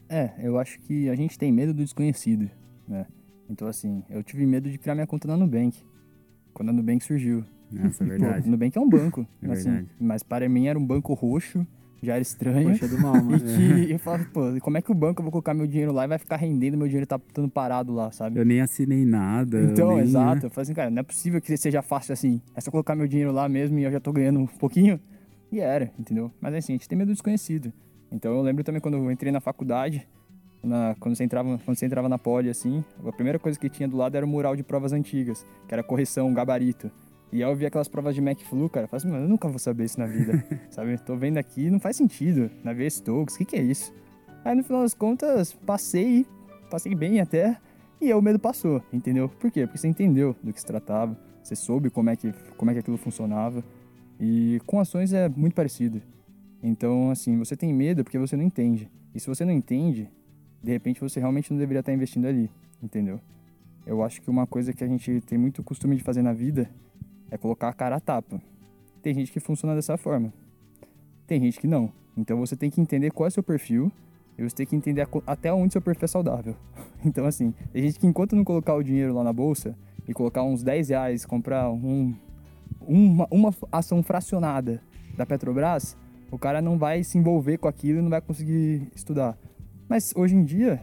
[0.10, 2.50] É, eu acho que a gente tem medo do desconhecido,
[2.88, 3.06] né?
[3.50, 5.84] Então, assim, eu tive medo de criar minha conta na Nubank,
[6.58, 7.46] quando a Nubank surgiu.
[7.72, 8.44] Nossa, é verdade.
[8.46, 9.90] Pô, Nubank é um banco, é assim, verdade.
[10.00, 11.66] mas para mim era um banco roxo,
[12.02, 12.70] já era estranho.
[12.70, 13.38] Poxa, do mal, mano.
[13.80, 15.92] E que eu falava, pô, como é que o banco eu vou colocar meu dinheiro
[15.92, 18.40] lá e vai ficar rendendo, meu dinheiro tá estando parado lá, sabe?
[18.40, 19.62] Eu nem assinei nada.
[19.62, 20.42] Então, nem, exato.
[20.42, 20.46] Né?
[20.46, 22.42] Eu falei assim, cara, não é possível que seja fácil assim.
[22.56, 25.00] É só colocar meu dinheiro lá mesmo e eu já tô ganhando um pouquinho.
[25.52, 26.32] E era, entendeu?
[26.42, 27.72] Mas assim, a gente tem medo do desconhecido.
[28.12, 30.08] Então eu lembro também quando eu entrei na faculdade,
[30.68, 33.88] na, quando, você entrava, quando você entrava na poli, assim, a primeira coisa que tinha
[33.88, 36.92] do lado era o mural de provas antigas, que era correção, gabarito.
[37.32, 39.48] E aí eu vi aquelas provas de MacFlu, cara, eu falei assim, mano, eu nunca
[39.48, 40.98] vou saber isso na vida, sabe?
[41.00, 42.50] Tô vendo aqui, não faz sentido.
[42.64, 43.94] Navier Stokes, o que que é isso?
[44.46, 46.26] Aí no final das contas, passei,
[46.70, 47.58] passei bem até,
[48.00, 49.28] e aí o medo passou, entendeu?
[49.28, 49.66] Por quê?
[49.66, 52.80] Porque você entendeu do que se tratava, você soube como é que, como é que
[52.80, 53.64] aquilo funcionava,
[54.20, 56.02] e com ações é muito parecido.
[56.62, 58.90] Então, assim, você tem medo porque você não entende.
[59.14, 60.10] E se você não entende,
[60.64, 62.50] de repente você realmente não deveria estar investindo ali,
[62.82, 63.20] entendeu?
[63.86, 66.70] Eu acho que uma coisa que a gente tem muito costume de fazer na vida
[67.32, 68.42] é colocar a cara a tapa.
[69.02, 70.34] Tem gente que funciona dessa forma.
[71.26, 71.92] Tem gente que não.
[72.18, 73.92] Então você tem que entender qual é o seu perfil
[74.38, 76.56] e você tem que entender até onde seu perfil é saudável.
[77.06, 80.42] Então, assim, tem gente que enquanto não colocar o dinheiro lá na bolsa e colocar
[80.42, 82.14] uns 10 reais, comprar um,
[82.82, 84.82] uma, uma ação fracionada
[85.16, 85.96] da Petrobras,
[86.32, 89.38] o cara não vai se envolver com aquilo e não vai conseguir estudar.
[89.90, 90.82] Mas hoje em dia,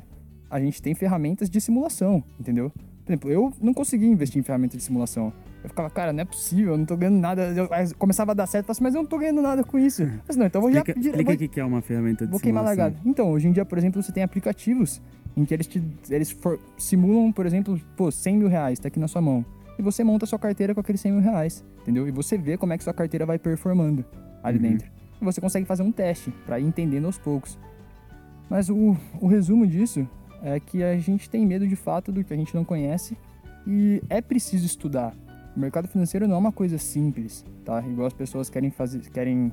[0.51, 2.71] a gente tem ferramentas de simulação, entendeu?
[3.05, 5.33] Por exemplo, eu não conseguia investir em ferramentas de simulação.
[5.63, 7.43] Eu ficava, cara, não é possível, eu não tô ganhando nada.
[7.55, 10.03] Eu começava a dar certo, assim, mas eu não tô ganhando nada com isso.
[10.27, 11.09] Mas não, então eu vou explica, já.
[11.11, 12.85] Explica vou, o que é uma ferramenta de vou queimar simulação.
[12.85, 13.09] largado.
[13.09, 15.03] Então, hoje em dia, por exemplo, você tem aplicativos
[15.37, 18.99] em que eles, te, eles for, simulam, por exemplo, pô, 100 mil reais, tá aqui
[18.99, 19.45] na sua mão.
[19.79, 22.07] E você monta a sua carteira com aqueles 100 mil reais, entendeu?
[22.07, 24.05] E você vê como é que sua carteira vai performando
[24.43, 24.63] ali Uhum.
[24.63, 24.89] dentro.
[25.21, 27.59] E você consegue fazer um teste para ir entendendo aos poucos.
[28.49, 30.09] Mas o, o resumo disso
[30.43, 33.17] é que a gente tem medo de fato do que a gente não conhece
[33.67, 35.15] e é preciso estudar.
[35.57, 37.81] O mercado financeiro não é uma coisa simples, tá?
[37.87, 39.53] Igual as pessoas querem fazer, querem,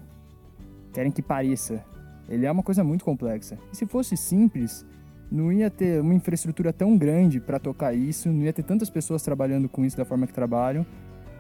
[0.91, 1.83] querem que pareça.
[2.27, 3.57] ele é uma coisa muito complexa.
[3.71, 4.85] E se fosse simples,
[5.31, 9.21] não ia ter uma infraestrutura tão grande para tocar isso, não ia ter tantas pessoas
[9.21, 10.85] trabalhando com isso da forma que trabalham.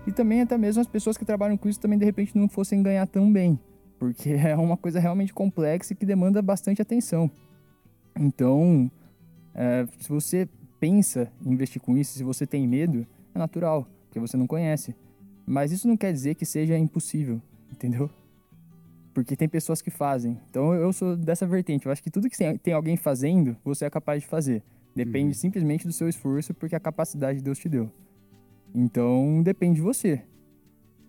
[0.07, 2.81] E também até mesmo as pessoas que trabalham com isso também de repente não fossem
[2.81, 3.59] ganhar tão bem,
[4.01, 7.29] porque é uma coisa realmente complexa e que demanda bastante atenção.
[8.19, 8.89] Então,
[9.53, 14.19] é, se você pensa em investir com isso, se você tem medo, é natural, porque
[14.19, 14.95] você não conhece.
[15.45, 17.39] Mas isso não quer dizer que seja impossível,
[17.71, 18.09] entendeu?
[19.13, 20.39] Porque tem pessoas que fazem.
[20.49, 21.85] Então eu sou dessa vertente.
[21.85, 24.63] Eu acho que tudo que tem alguém fazendo, você é capaz de fazer.
[24.95, 25.33] Depende uhum.
[25.35, 27.91] simplesmente do seu esforço, porque a capacidade Deus te deu.
[28.73, 30.23] Então depende de você.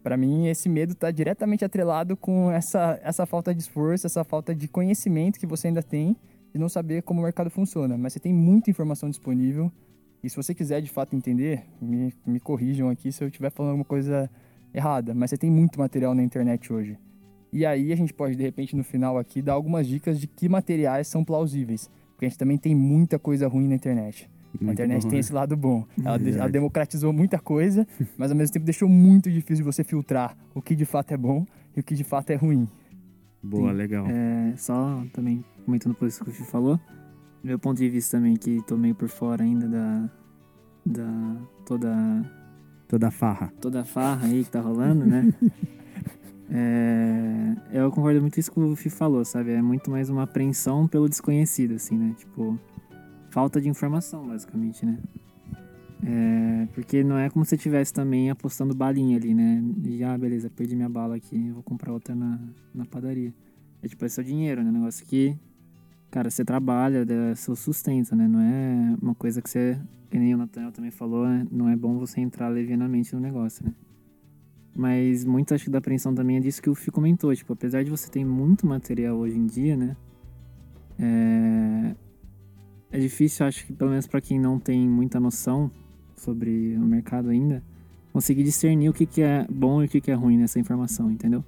[0.02, 4.54] Para mim, esse medo está diretamente atrelado com essa, essa falta de esforço, essa falta
[4.54, 6.16] de conhecimento que você ainda tem
[6.52, 7.96] de não saber como o mercado funciona.
[7.96, 9.70] Mas você tem muita informação disponível.
[10.22, 13.70] E se você quiser de fato entender, me, me corrijam aqui se eu estiver falando
[13.70, 14.28] alguma coisa
[14.74, 15.14] errada.
[15.14, 16.98] Mas você tem muito material na internet hoje.
[17.52, 20.48] E aí a gente pode, de repente, no final aqui, dar algumas dicas de que
[20.48, 21.88] materiais são plausíveis.
[22.10, 24.28] Porque a gente também tem muita coisa ruim na internet.
[24.60, 25.20] Muito a internet bom, tem né?
[25.20, 25.84] esse lado bom.
[26.04, 27.86] Ela, ela, democratizou muita coisa,
[28.16, 31.46] mas ao mesmo tempo deixou muito difícil você filtrar o que de fato é bom
[31.76, 32.68] e o que de fato é ruim.
[33.42, 33.76] Boa, Sim.
[33.76, 34.06] legal.
[34.08, 36.78] É, só também comentando por isso que o Fih falou,
[37.42, 40.10] meu ponto de vista também, que tô meio por fora ainda da.
[40.86, 41.36] da.
[41.66, 42.30] toda.
[42.86, 43.52] toda a farra.
[43.60, 45.32] Toda a farra aí que tá rolando, né?
[46.54, 49.52] É, eu concordo muito com isso que o Fih falou, sabe?
[49.52, 52.14] É muito mais uma apreensão pelo desconhecido, assim, né?
[52.18, 52.58] Tipo,
[53.32, 54.98] falta de informação, basicamente, né?
[56.04, 59.64] É, porque não é como se estivesse também apostando balinha ali, né?
[59.84, 62.38] E, ah, beleza, perdi minha bala aqui, vou comprar outra na,
[62.74, 63.32] na padaria.
[63.82, 64.70] É tipo, é seu dinheiro, né?
[64.70, 65.34] Negócio que,
[66.10, 68.28] cara, você trabalha, é seu sustento, né?
[68.28, 71.46] Não é uma coisa que você, que nem o Nathaniel também falou, né?
[71.50, 73.72] Não é bom você entrar levianamente no negócio, né?
[74.76, 77.34] Mas muito acho que da apreensão também é disso que o Fih comentou.
[77.34, 79.96] Tipo, apesar de você ter muito material hoje em dia, né?
[80.98, 81.94] É,
[82.92, 85.70] é difícil, acho que pelo menos para quem não tem muita noção
[86.14, 87.62] sobre o mercado ainda,
[88.12, 91.10] conseguir discernir o que, que é bom e o que, que é ruim nessa informação,
[91.10, 91.42] entendeu?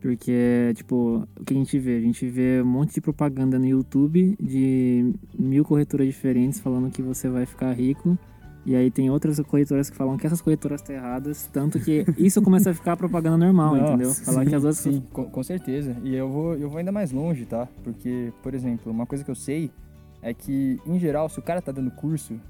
[0.00, 1.96] Porque, tipo, o que a gente vê?
[1.96, 7.02] A gente vê um monte de propaganda no YouTube de mil corretoras diferentes falando que
[7.02, 8.16] você vai ficar rico
[8.64, 12.42] e aí tem outras corretoras que falam que essas corretoras estão erradas, tanto que isso
[12.42, 14.14] começa a ficar propaganda normal, Nossa, entendeu?
[14.14, 15.96] Falar sim, que as outras Sim, com, com, certeza.
[16.02, 17.68] E eu vou, eu vou ainda mais longe, tá?
[17.84, 19.70] Porque, por exemplo, uma coisa que eu sei
[20.22, 22.40] é que, em geral, se o cara tá dando curso,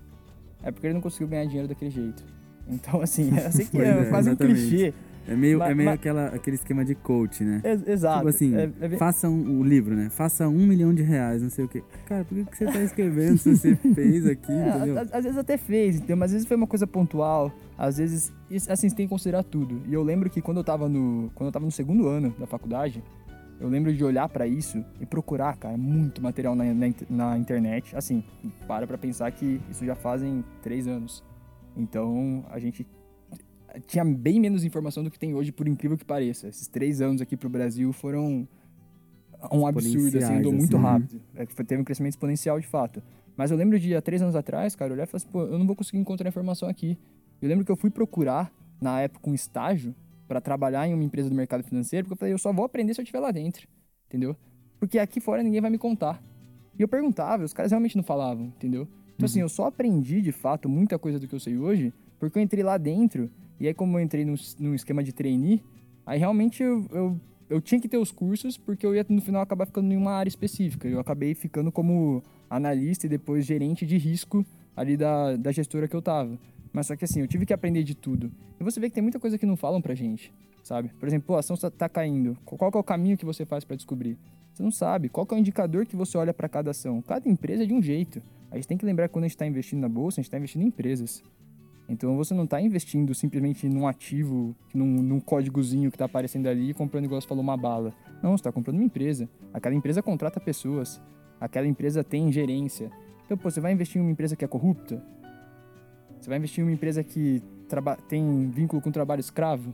[0.63, 2.25] é porque ele não conseguiu ganhar dinheiro daquele jeito.
[2.69, 4.61] Então, assim, eu sei que é, é quase exatamente.
[4.61, 4.95] um clichê.
[5.29, 5.99] É meio, mas, é meio mas...
[5.99, 7.61] aquela, aquele esquema de coach, né?
[7.65, 8.19] É, exato.
[8.19, 8.89] Tipo assim, é, é...
[8.91, 10.09] faça um, o livro, né?
[10.09, 11.83] Faça um milhão de reais, não sei o quê.
[12.07, 14.99] Cara, por que, que você tá escrevendo se você fez aqui, é, entendeu?
[14.99, 16.17] Às, às, vezes até fez, entendeu?
[16.17, 17.53] Mas às vezes foi uma coisa pontual.
[17.77, 18.33] Às vezes,
[18.69, 19.83] assim, você tem que considerar tudo.
[19.87, 22.47] E eu lembro que quando eu tava no, quando eu tava no segundo ano da
[22.47, 23.03] faculdade,
[23.59, 27.97] eu lembro de olhar para isso e procurar, cara, muito material na, na, na, internet.
[27.97, 28.23] Assim,
[28.67, 31.25] para pra pensar que isso já fazem três anos.
[31.77, 32.87] Então, a gente
[33.87, 36.49] tinha bem menos informação do que tem hoje, por incrível que pareça.
[36.49, 38.47] Esses três anos aqui pro Brasil foram
[39.51, 41.21] um absurdo, assim, andou muito assim, rápido.
[41.35, 43.03] É, teve um crescimento exponencial, de fato.
[43.37, 45.59] Mas eu lembro de, há três anos atrás, cara, olhar e falar assim, pô, eu
[45.59, 46.99] não vou conseguir encontrar informação aqui.
[47.41, 49.95] Eu lembro que eu fui procurar, na época, um estágio
[50.27, 52.95] para trabalhar em uma empresa do mercado financeiro, porque eu falei, eu só vou aprender
[52.95, 53.67] se eu estiver lá dentro,
[54.07, 54.37] entendeu?
[54.79, 56.23] Porque aqui fora ninguém vai me contar.
[56.79, 58.89] E eu perguntava, os caras realmente não falavam, entendeu?
[59.15, 59.25] Então, assim, uhum.
[59.25, 62.43] assim, eu só aprendi, de fato, muita coisa do que eu sei hoje, porque eu
[62.43, 65.63] entrei lá dentro e aí, como eu entrei no, no esquema de trainee,
[66.05, 69.41] aí realmente eu, eu, eu, tinha que ter os cursos, porque eu ia no final
[69.41, 70.87] acabar ficando em uma área específica.
[70.87, 74.45] Eu acabei ficando como analista e depois gerente de risco
[74.77, 76.39] ali da, da gestora que eu tava.
[76.77, 78.31] Mas só que assim, eu tive que aprender de tudo.
[78.61, 80.31] E você vê que tem muita coisa que não falam pra gente,
[80.63, 80.91] sabe?
[81.01, 82.37] Por exemplo, a ação tá caindo.
[82.45, 84.19] Qual é o caminho que você faz para descobrir?
[84.53, 85.09] Você não sabe.
[85.09, 87.01] Qual é o indicador que você olha para cada ação?
[87.01, 88.21] Cada empresa é de um jeito.
[88.51, 90.27] A gente tem que lembrar que quando a gente está investindo na bolsa, a gente
[90.27, 91.23] está investindo em empresas.
[91.89, 96.73] Então você não está investindo simplesmente num ativo, num, num códigozinho que está aparecendo ali
[96.73, 97.95] e comprando, igual você falou, uma bala.
[98.23, 99.31] Não, você está comprando uma empresa.
[99.51, 101.01] Aquela empresa contrata pessoas.
[101.41, 102.91] Aquela empresa tem gerência.
[103.25, 105.03] Então, pô, você vai investir em uma empresa que é corrupta?
[106.27, 107.41] Você vai investir em uma empresa que
[108.09, 109.73] tem vínculo com trabalho escravo?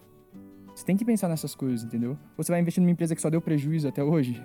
[0.74, 2.10] Você tem que pensar nessas coisas, entendeu?
[2.36, 4.42] Ou você vai investir numa empresa que só deu prejuízo até hoje?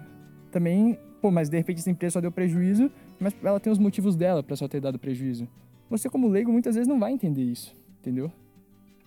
[0.49, 2.89] Também, pô, mas de repente essa empresa só deu prejuízo,
[3.19, 5.47] mas ela tem os motivos dela para só ter dado prejuízo
[5.89, 8.31] você como leigo muitas vezes não vai entender isso, entendeu?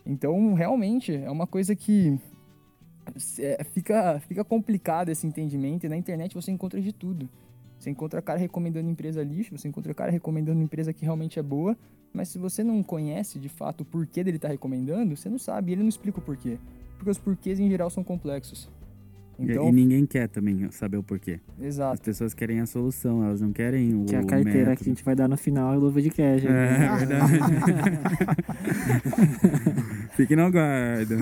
[0.05, 2.19] Então, realmente, é uma coisa que
[3.39, 7.29] é, fica, fica complicado esse entendimento e na internet você encontra de tudo.
[7.81, 11.75] Você encontra cara recomendando empresa lixo, você encontra cara recomendando empresa que realmente é boa,
[12.12, 15.38] mas se você não conhece de fato o porquê dele estar tá recomendando, você não
[15.38, 16.59] sabe, ele não explica o porquê.
[16.99, 18.69] Porque os porquês em geral são complexos.
[19.38, 21.40] E- Então, E ninguém quer também saber o porquê.
[21.59, 22.03] As exato.
[22.03, 24.85] pessoas querem a solução, elas não querem o Que a carteira que a método.
[24.85, 26.45] gente vai dar no final é luva de cash.
[26.45, 26.97] É né?
[26.99, 27.33] verdade.
[30.21, 31.15] Fique no aguardo.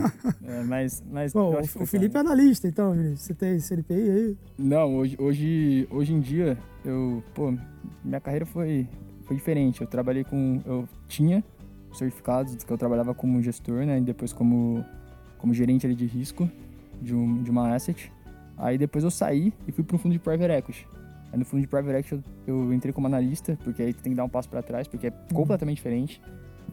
[0.45, 2.97] É, mas, mas Bom, o, Felipe é analista, então.
[3.15, 4.37] Você tem CNPI aí?
[4.59, 7.55] Não, hoje, hoje, hoje em dia, eu, pô,
[8.05, 8.89] minha carreira foi,
[9.23, 9.81] foi diferente.
[9.81, 11.45] Eu trabalhei com, eu tinha
[11.93, 14.85] certificados que eu trabalhava como gestor, né, e depois como,
[15.39, 16.51] como gerente ali de risco
[17.01, 18.13] de, um, de uma asset.
[18.57, 20.89] Aí depois eu saí e fui para um fundo de private equity.
[21.33, 24.11] Aí no fundo de private equity eu, eu entrei como analista, porque aí tu tem
[24.11, 26.21] que dar um passo para trás, porque é completamente diferente.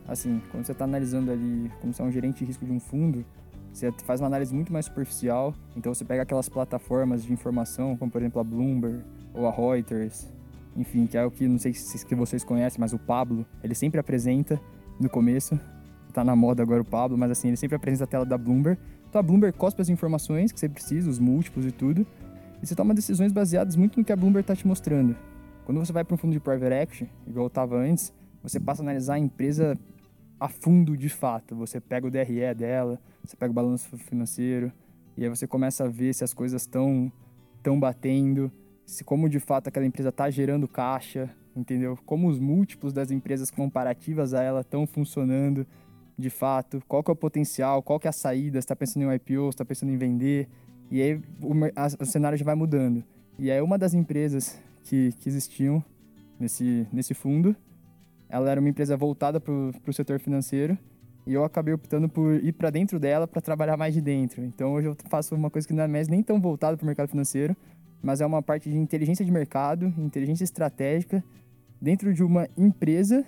[0.07, 2.79] Assim, quando você está analisando ali, como você é um gerente de risco de um
[2.79, 3.25] fundo,
[3.71, 5.53] você faz uma análise muito mais superficial.
[5.75, 9.03] Então você pega aquelas plataformas de informação, como por exemplo a Bloomberg
[9.33, 10.27] ou a Reuters,
[10.75, 13.99] enfim, que é o que não sei se vocês conhecem, mas o Pablo, ele sempre
[13.99, 14.59] apresenta
[14.99, 15.59] no começo.
[16.13, 18.79] Tá na moda agora o Pablo, mas assim, ele sempre apresenta a tela da Bloomberg.
[19.09, 22.07] Então a Bloomberg cospe as informações que você precisa, os múltiplos e tudo.
[22.61, 25.15] E você toma decisões baseadas muito no que a Bloomberg tá te mostrando.
[25.65, 28.13] Quando você vai para um fundo de private equity, igual eu tava antes,
[28.47, 29.77] você passa a analisar a empresa
[30.39, 31.55] a fundo de fato.
[31.55, 34.71] Você pega o DRE dela, você pega o balanço financeiro,
[35.17, 37.11] e aí você começa a ver se as coisas estão
[37.63, 38.51] tão batendo,
[38.85, 41.97] se como de fato aquela empresa está gerando caixa, entendeu?
[42.05, 45.65] Como os múltiplos das empresas comparativas a ela estão funcionando
[46.17, 49.05] de fato, qual que é o potencial, qual que é a saída, está pensando em
[49.07, 50.47] um IPO, está pensando em vender,
[50.91, 53.03] e aí o, a- o cenário já vai mudando.
[53.39, 55.83] E aí uma das empresas que, que existiam
[56.39, 57.55] nesse, nesse fundo,
[58.29, 60.77] ela era uma empresa voltada para o setor financeiro,
[61.25, 64.43] e eu acabei optando por ir para dentro dela para trabalhar mais de dentro.
[64.43, 66.85] Então hoje eu faço uma coisa que não é mais nem tão voltada para o
[66.85, 67.55] mercado financeiro,
[68.01, 71.23] mas é uma parte de inteligência de mercado, inteligência estratégica,
[71.81, 73.25] dentro de uma empresa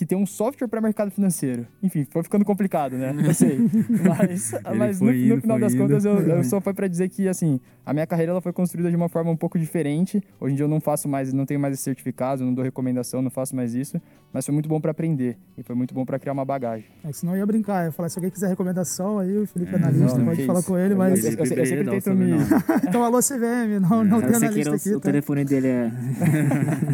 [0.00, 1.66] que tem um software para mercado financeiro.
[1.82, 3.14] Enfim, foi ficando complicado, né?
[3.22, 3.58] Eu sei.
[4.02, 5.82] Mas, mas no, foi no indo, final das indo.
[5.82, 8.88] contas, eu, eu só foi para dizer que, assim, a minha carreira ela foi construída
[8.88, 10.22] de uma forma um pouco diferente.
[10.40, 13.20] Hoje em dia eu não faço mais, não tenho mais esse certificado, não dou recomendação,
[13.20, 14.00] não faço mais isso.
[14.32, 16.86] Mas foi muito bom para aprender e foi muito bom para criar uma bagagem.
[17.04, 19.74] É senão eu ia brincar, eu ia falar, se alguém quiser recomendação, aí o Felipe
[19.74, 20.68] é, analista, não, pode que falar isso.
[20.68, 21.10] com ele, Eu- mas...
[21.10, 22.38] eu- eu sempre Felipe Breida, tento me- o
[22.88, 25.04] então, alô CVM, não, não É, tem Eu sei que analista o, aqui, o tá?
[25.10, 25.92] telefone dele é.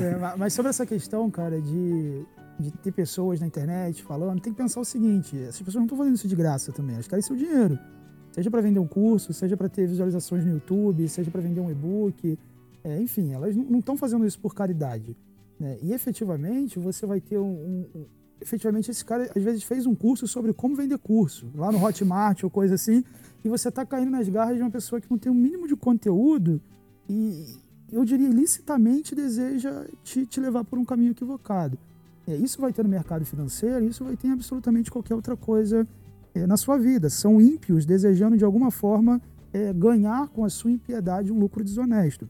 [0.02, 2.24] É, ma- mas sobre essa questão, cara, de,
[2.58, 5.98] de ter pessoas na internet falando, tem que pensar o seguinte: essas pessoas não estão
[5.98, 7.78] fazendo isso de graça também, elas querem seu dinheiro.
[8.32, 11.70] Seja para vender um curso, seja para ter visualizações no YouTube, seja para vender um
[11.70, 12.38] e-book.
[12.84, 15.16] É, enfim, elas não- estão fazendo isso por caridade.
[15.58, 15.78] né?
[15.82, 18.06] E efetivamente você vai ter um, um- um-
[18.38, 22.44] Efetivamente, esse cara às vezes fez um curso sobre como vender curso, lá no Hotmart
[22.44, 23.02] ou coisa assim,
[23.42, 25.74] e você está caindo nas garras de uma pessoa que não tem o mínimo de
[25.74, 26.60] conteúdo
[27.08, 27.46] e,
[27.90, 31.78] eu diria, ilicitamente deseja te, te levar por um caminho equivocado.
[32.26, 35.86] É, isso vai ter no mercado financeiro, isso vai ter em absolutamente qualquer outra coisa
[36.34, 37.08] é, na sua vida.
[37.08, 39.20] São ímpios desejando, de alguma forma,
[39.52, 42.28] é, ganhar com a sua impiedade um lucro desonesto.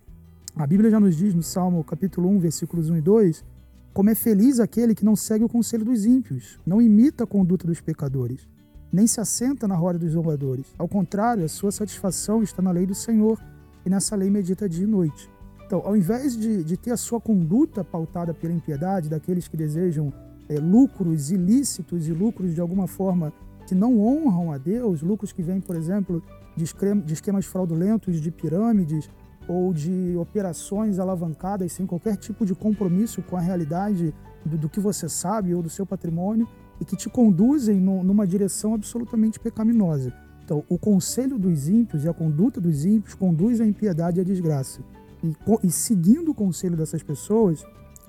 [0.55, 3.45] A Bíblia já nos diz no Salmo capítulo 1, versículos 1 e 2,
[3.93, 7.67] como é feliz aquele que não segue o conselho dos ímpios, não imita a conduta
[7.67, 8.47] dos pecadores,
[8.93, 10.67] nem se assenta na roda dos zombadores.
[10.79, 13.41] Ao contrário, a sua satisfação está na lei do Senhor,
[13.85, 15.31] e nessa lei medita dia e noite.
[15.67, 20.13] Então, ao invés de, de ter a sua conduta pautada pela impiedade daqueles que desejam
[20.49, 23.33] é, lucros ilícitos e lucros de alguma forma
[23.67, 26.23] que não honram a Deus, lucros que vêm, por exemplo,
[26.57, 29.11] de, esquema- de esquemas fraudulentos, de pirâmides
[29.49, 34.79] ou de operações alavancadas sem qualquer tipo de compromisso com a realidade do, do que
[34.79, 36.47] você sabe ou do seu patrimônio
[36.81, 40.13] e que te conduzem nu- numa direção absolutamente pecaminosa.
[40.45, 44.25] Então, o conselho dos ímpios e a conduta dos ímpios conduz à impiedade e à
[44.25, 44.81] desgraça.
[45.27, 47.65] E, e seguindo o conselho dessas pessoas,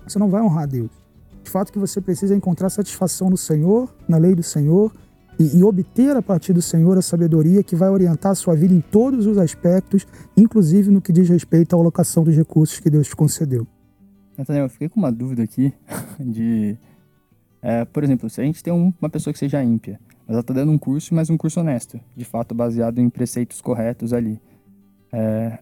[0.08, 0.92] você não vai honrar a Deus.
[1.44, 4.92] De fato que você precisa encontrar satisfação no Senhor, na lei do Senhor,
[5.40, 8.74] e, e obter a partir do Senhor a sabedoria que vai orientar a sua vida
[8.74, 13.08] em todos os aspectos, inclusive no que diz respeito à alocação dos recursos que Deus
[13.08, 13.66] te concedeu.
[14.38, 15.74] Nathaniel, eu fiquei com uma dúvida aqui
[16.20, 16.78] de.
[17.62, 20.42] é, por exemplo, se a gente tem um- uma pessoa que seja ímpia, mas ela
[20.42, 24.42] está dando um curso, mas um curso honesto, de fato baseado em preceitos corretos ali.
[25.12, 25.60] É,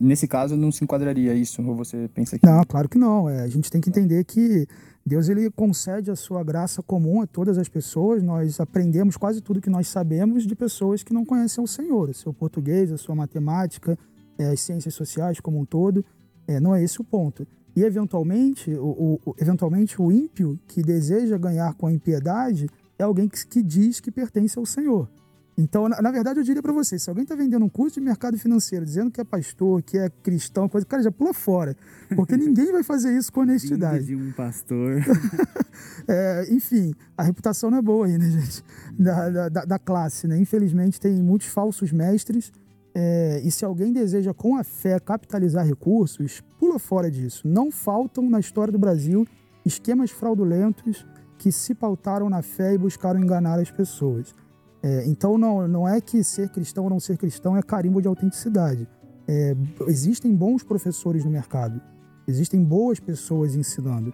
[0.00, 1.62] nesse caso, não se enquadraria isso?
[1.66, 2.46] Ou você pensa que.
[2.46, 3.28] Não, claro que não.
[3.28, 4.66] É, a gente tem que entender que
[5.04, 8.22] Deus ele concede a sua graça comum a todas as pessoas.
[8.22, 12.14] Nós aprendemos quase tudo que nós sabemos de pessoas que não conhecem o Senhor, o
[12.14, 13.98] seu português, a sua matemática,
[14.38, 16.04] é, as ciências sociais como um todo.
[16.46, 17.46] É, não é esse o ponto.
[17.74, 23.02] E eventualmente, o, o- o- eventualmente o ímpio que deseja ganhar com a impiedade é
[23.04, 25.08] alguém que, que diz que pertence ao Senhor.
[25.56, 28.04] Então, na, na verdade, eu diria para você, se alguém está vendendo um curso de
[28.06, 31.76] mercado financeiro, dizendo que é pastor, que é cristão, coisa, cara, já pula fora.
[32.16, 34.06] Porque ninguém vai fazer isso com honestidade.
[34.06, 35.02] de um pastor.
[36.08, 38.62] É, enfim, a reputação não é boa aí, né, gente?
[38.98, 40.38] Da, da, da- da classe, né?
[40.38, 42.52] Infelizmente, tem muitos falsos mestres
[42.94, 47.48] É, e se alguém deseja com a fé capitalizar recursos, pula fora disso.
[47.48, 49.26] Não faltam na história do Brasil
[49.64, 51.06] esquemas fraudulentos
[51.38, 54.34] que se pautaram na fé e buscaram enganar as pessoas.
[54.82, 58.08] É, então não, não é que ser cristão ou não ser cristão é carimbo de
[58.08, 58.88] autenticidade.
[59.28, 59.54] É,
[59.86, 61.80] existem bons professores no mercado,
[62.26, 64.12] existem boas pessoas ensinando.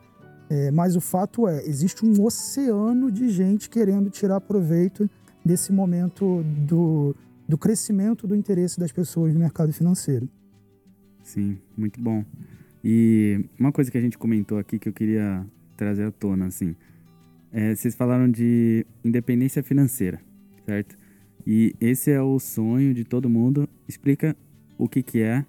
[0.51, 5.09] É, mas o fato é, existe um oceano de gente querendo tirar proveito
[5.45, 7.15] desse momento do,
[7.47, 10.29] do crescimento do interesse das pessoas no mercado financeiro.
[11.23, 12.25] Sim, muito bom.
[12.83, 15.45] E uma coisa que a gente comentou aqui que eu queria
[15.77, 16.75] trazer à tona, assim,
[17.53, 20.21] é, vocês falaram de independência financeira,
[20.69, 20.99] certo?
[21.47, 23.67] E esse é o sonho de todo mundo.
[23.89, 24.37] Explica
[24.77, 25.47] o que que é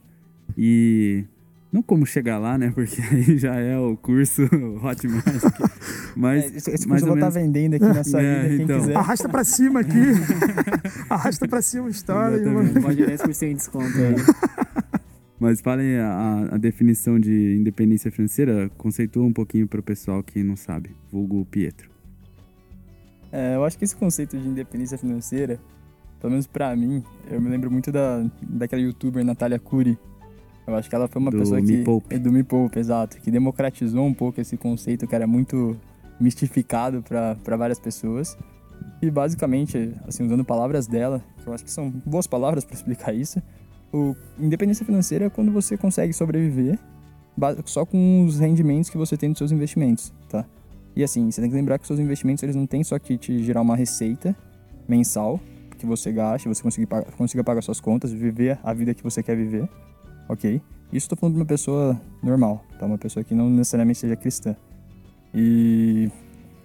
[0.58, 1.26] e
[1.74, 2.72] não como chegar lá, né?
[2.74, 4.44] Porque aí já é o curso
[4.82, 5.26] Hotmart.
[6.16, 6.46] Mas.
[6.46, 8.80] É, esse, esse curso eu vou estar tá vendendo aqui na saída, é, quem então.
[8.80, 8.96] quiser.
[8.96, 10.00] Arrasta pra cima aqui.
[11.10, 12.40] Arrasta pra cima a história.
[12.82, 14.16] Pode 10% de desconto aí.
[15.38, 20.44] Mas falem a, a, definição de independência financeira, conceitua um pouquinho para o pessoal que
[20.44, 21.90] não sabe, vulgo Pietro.
[23.32, 25.60] É, eu acho que esse conceito de independência financeira,
[26.20, 29.98] pelo menos para mim, eu me lembro muito da, daquela youtuber Natália Cury,
[30.70, 31.66] eu acho que ela foi uma do pessoa que.
[31.66, 32.16] Me Poupe.
[32.16, 33.20] É do Me Poupe, exato.
[33.20, 35.76] Que democratizou um pouco esse conceito que era muito
[36.20, 38.38] mistificado para várias pessoas.
[39.02, 43.14] E basicamente, assim, usando palavras dela, que eu acho que são boas palavras para explicar
[43.14, 43.42] isso,
[43.92, 46.78] o independência financeira é quando você consegue sobreviver
[47.66, 50.46] só com os rendimentos que você tem dos seus investimentos, tá?
[50.96, 53.44] E assim, você tem que lembrar que seus investimentos eles não têm só que te
[53.44, 54.36] gerar uma receita
[54.88, 55.40] mensal
[55.78, 59.24] que você gaste, você consiga pagar, consiga pagar suas contas, viver a vida que você
[59.24, 59.70] quer viver
[60.30, 60.62] ok?
[60.94, 62.86] Isso estou falando de uma pessoa normal, tá?
[62.86, 64.56] Uma pessoa que não necessariamente seja cristã.
[65.34, 66.10] E,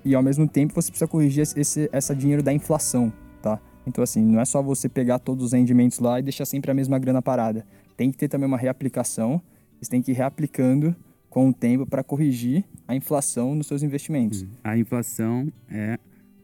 [0.04, 3.58] e ao mesmo tempo você precisa corrigir esse essa dinheiro da inflação, tá?
[3.87, 6.74] Então assim, não é só você pegar todos os rendimentos lá e deixar sempre a
[6.74, 7.66] mesma grana parada.
[7.96, 9.40] Tem que ter também uma reaplicação,
[9.80, 10.94] você tem que ir reaplicando
[11.35, 14.47] com o tempo para corrigir a inflação nos seus investimentos.
[14.62, 15.99] A inflação é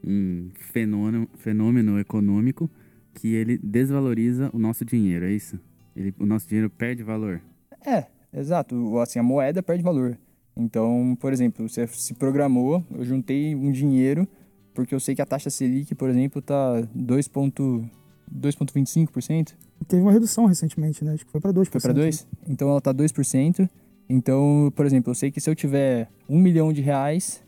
[0.05, 2.69] um fenômeno, fenômeno econômico
[3.15, 5.61] que ele desvaloriza o nosso dinheiro, é isso?
[5.95, 7.41] ele, o nosso dinheiro perde valor.
[7.87, 8.99] É, exato.
[8.99, 10.19] Assim, a moeda perde valor.
[10.57, 14.27] Então, por exemplo, você se programou, eu juntei um dinheiro,
[14.75, 19.55] porque eu sei que a taxa Selic, por exemplo, está 2,25%.
[19.87, 21.13] Teve uma redução recentemente, né?
[21.13, 21.71] Acho que foi para 2%.
[21.71, 22.27] Foi para 2%?
[22.49, 23.71] Então ela está 2%.
[24.13, 27.41] Então, por exemplo, eu sei que se eu tiver um milhão de reais,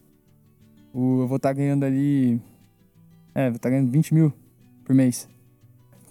[0.94, 2.40] eu vou estar tá ganhando ali.
[3.34, 4.32] É, vou estar tá ganhando 20 mil
[4.84, 5.28] por mês.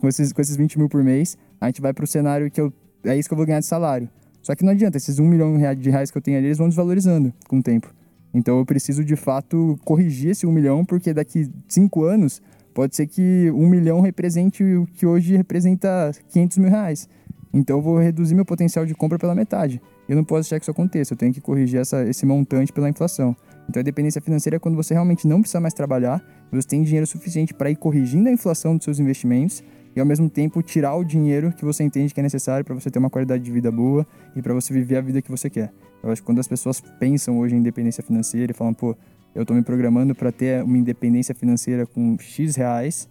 [0.02, 2.60] Com esses, com esses 20 mil por mês, a gente vai para o cenário que
[2.60, 2.74] eu,
[3.06, 4.10] é isso que eu vou ganhar de salário.
[4.42, 6.68] Só que não adianta, esses um milhão de reais que eu tenho ali, eles vão
[6.68, 7.90] desvalorizando com o tempo.
[8.34, 12.42] Então eu preciso de fato corrigir esse um milhão, porque daqui cinco anos
[12.74, 17.08] pode ser que um milhão represente o que hoje representa 500 mil reais.
[17.54, 19.82] Então eu vou reduzir meu potencial de compra pela metade.
[20.12, 22.90] Eu não posso deixar que isso aconteça, eu tenho que corrigir essa, esse montante pela
[22.90, 23.34] inflação.
[23.70, 26.22] Então a dependência financeira é quando você realmente não precisa mais trabalhar,
[26.52, 29.64] você tem dinheiro suficiente para ir corrigindo a inflação dos seus investimentos
[29.96, 32.92] e ao mesmo tempo tirar o dinheiro que você entende que é necessário para você
[32.92, 35.72] ter uma qualidade de vida boa e para você viver a vida que você quer.
[36.04, 38.94] Eu acho que quando as pessoas pensam hoje em independência financeira e falam, pô,
[39.34, 43.08] eu estou me programando para ter uma independência financeira com X reais,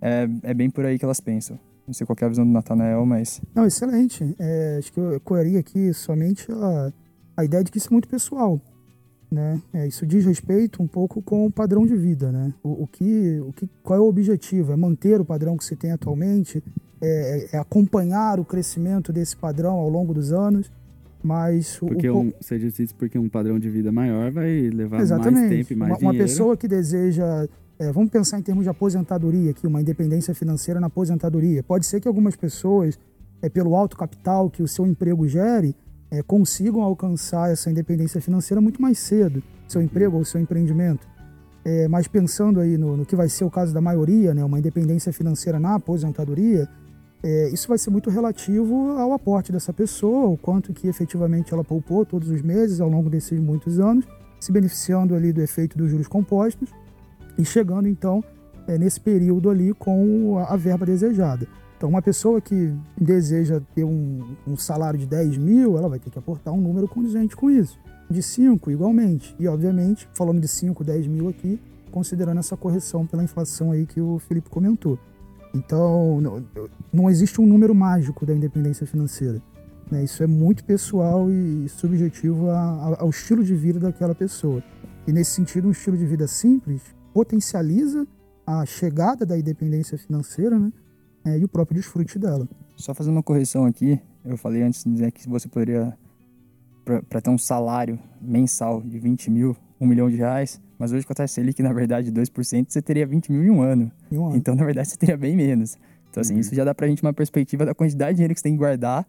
[0.00, 1.60] é, é bem por aí que elas pensam.
[1.88, 3.40] Não sei qual é a visão do Natanael, mas.
[3.52, 4.36] Não, excelente.
[4.38, 6.92] É, acho que eu coaria aqui somente a,
[7.36, 8.60] a ideia de que isso é muito pessoal
[9.30, 9.60] né?
[9.72, 12.52] É, isso diz respeito um pouco com o padrão de vida, né?
[12.62, 14.72] O, o, que, o que, qual é o objetivo?
[14.72, 16.62] É manter o padrão que se tem atualmente?
[17.00, 20.70] É, é, é acompanhar o crescimento desse padrão ao longo dos anos?
[21.22, 25.00] Mas porque o, um, você diz isso porque um padrão de vida maior vai levar
[25.00, 25.40] exatamente.
[25.40, 26.16] mais tempo e mais uma, dinheiro.
[26.16, 27.48] Uma pessoa que deseja,
[27.78, 31.62] é, vamos pensar em termos de aposentadoria aqui, uma independência financeira na aposentadoria.
[31.62, 32.98] Pode ser que algumas pessoas,
[33.40, 35.76] é, pelo alto capital que o seu emprego gere,
[36.10, 41.06] é, consigam alcançar essa independência financeira muito mais cedo, seu emprego ou seu empreendimento.
[41.64, 44.58] É, mas pensando aí no, no, que vai ser o caso da maioria, né, uma
[44.58, 46.68] independência financeira na aposentadoria,
[47.22, 51.62] é, isso vai ser muito relativo ao aporte dessa pessoa, o quanto que efetivamente ela
[51.62, 54.04] poupou todos os meses ao longo desses muitos anos,
[54.40, 56.72] se beneficiando ali do efeito dos juros compostos
[57.38, 58.22] e chegando então
[58.66, 61.46] é, nesse período ali com a, a verba desejada.
[61.76, 66.10] Então, uma pessoa que deseja ter um, um, salário de 10 mil, ela vai ter
[66.10, 67.78] que aportar um número condizente com isso.
[68.10, 69.34] De 5, igualmente.
[69.38, 71.60] E, obviamente, falando de 5, 10 mil aqui,
[71.92, 74.98] considerando essa correção pela inflação aí que o Felipe comentou.
[75.54, 76.44] Então, não,
[76.92, 79.40] não existe um número mágico da independência financeira.
[79.88, 80.02] Né?
[80.02, 84.62] Isso é muito pessoal e subjetivo a, a, ao estilo de vida daquela pessoa.
[85.06, 88.06] E, nesse sentido, um estilo de vida simples potencializa
[88.46, 90.72] a chegada da independência financeira, né?
[91.24, 92.48] é, e o próprio desfrute dela.
[92.76, 95.98] Só fazendo uma correção aqui, eu falei antes né, que você poderia,
[97.08, 101.12] para ter um salário mensal de 20 mil, 1 milhão de reais, mas hoje com
[101.12, 103.90] a taxa Selic, na verdade, 2%, você teria 20 mil em um ano.
[104.12, 104.36] Em um ano.
[104.36, 105.76] Então, na verdade, você teria bem menos.
[106.10, 106.40] Então, assim, Uhum.
[106.40, 108.58] isso já dá pra gente uma perspectiva da quantidade de dinheiro que você tem que
[108.58, 109.04] guardar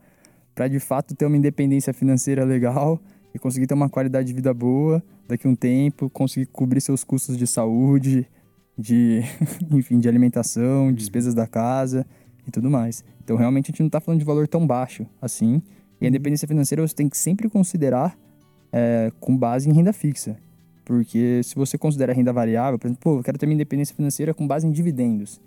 [0.55, 2.99] para de fato ter uma independência financeira legal
[3.33, 7.03] e conseguir ter uma qualidade de vida boa daqui a um tempo, conseguir cobrir seus
[7.03, 8.27] custos de saúde,
[8.77, 9.21] de,
[9.71, 12.05] enfim, de alimentação, despesas da casa
[12.47, 13.03] e tudo mais.
[13.23, 15.61] Então, realmente, a gente não tá falando de valor tão baixo assim.
[16.01, 18.17] E a independência financeira você tem que sempre considerar
[18.71, 20.37] é, com base em renda fixa.
[20.85, 24.33] Porque se você considera renda variável, por exemplo, pô, eu quero ter minha independência financeira
[24.33, 25.39] com base em dividendos.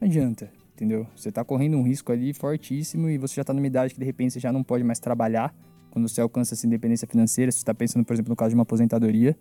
[0.00, 1.06] Não adianta, entendeu?
[1.14, 4.06] Você está correndo um risco ali fortíssimo e você já está numa idade que de
[4.06, 5.54] repente você já não pode mais trabalhar
[5.94, 7.50] quando você alcança essa independência financeira.
[7.52, 9.36] Você está pensando, por exemplo, no caso de uma aposentadoria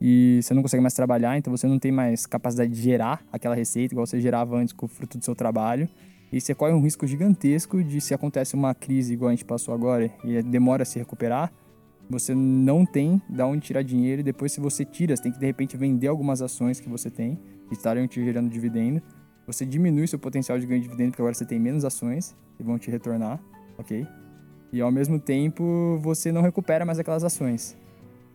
[0.00, 3.54] e você não consegue mais trabalhar, então você não tem mais capacidade de gerar aquela
[3.54, 5.88] receita igual você gerava antes com o fruto do seu trabalho.
[6.32, 9.72] E você corre um risco gigantesco de se acontece uma crise igual a gente passou
[9.72, 11.52] agora e demora a se recuperar,
[12.10, 15.38] você não tem da onde tirar dinheiro e depois se você tira, você tem que
[15.38, 19.00] de repente vender algumas ações que você tem que estariam te gerando dividendo.
[19.46, 22.62] Você diminui seu potencial de ganho de dividendo porque agora você tem menos ações que
[22.64, 23.40] vão te retornar,
[23.78, 24.04] ok?
[24.72, 27.76] E ao mesmo tempo você não recupera mais aquelas ações.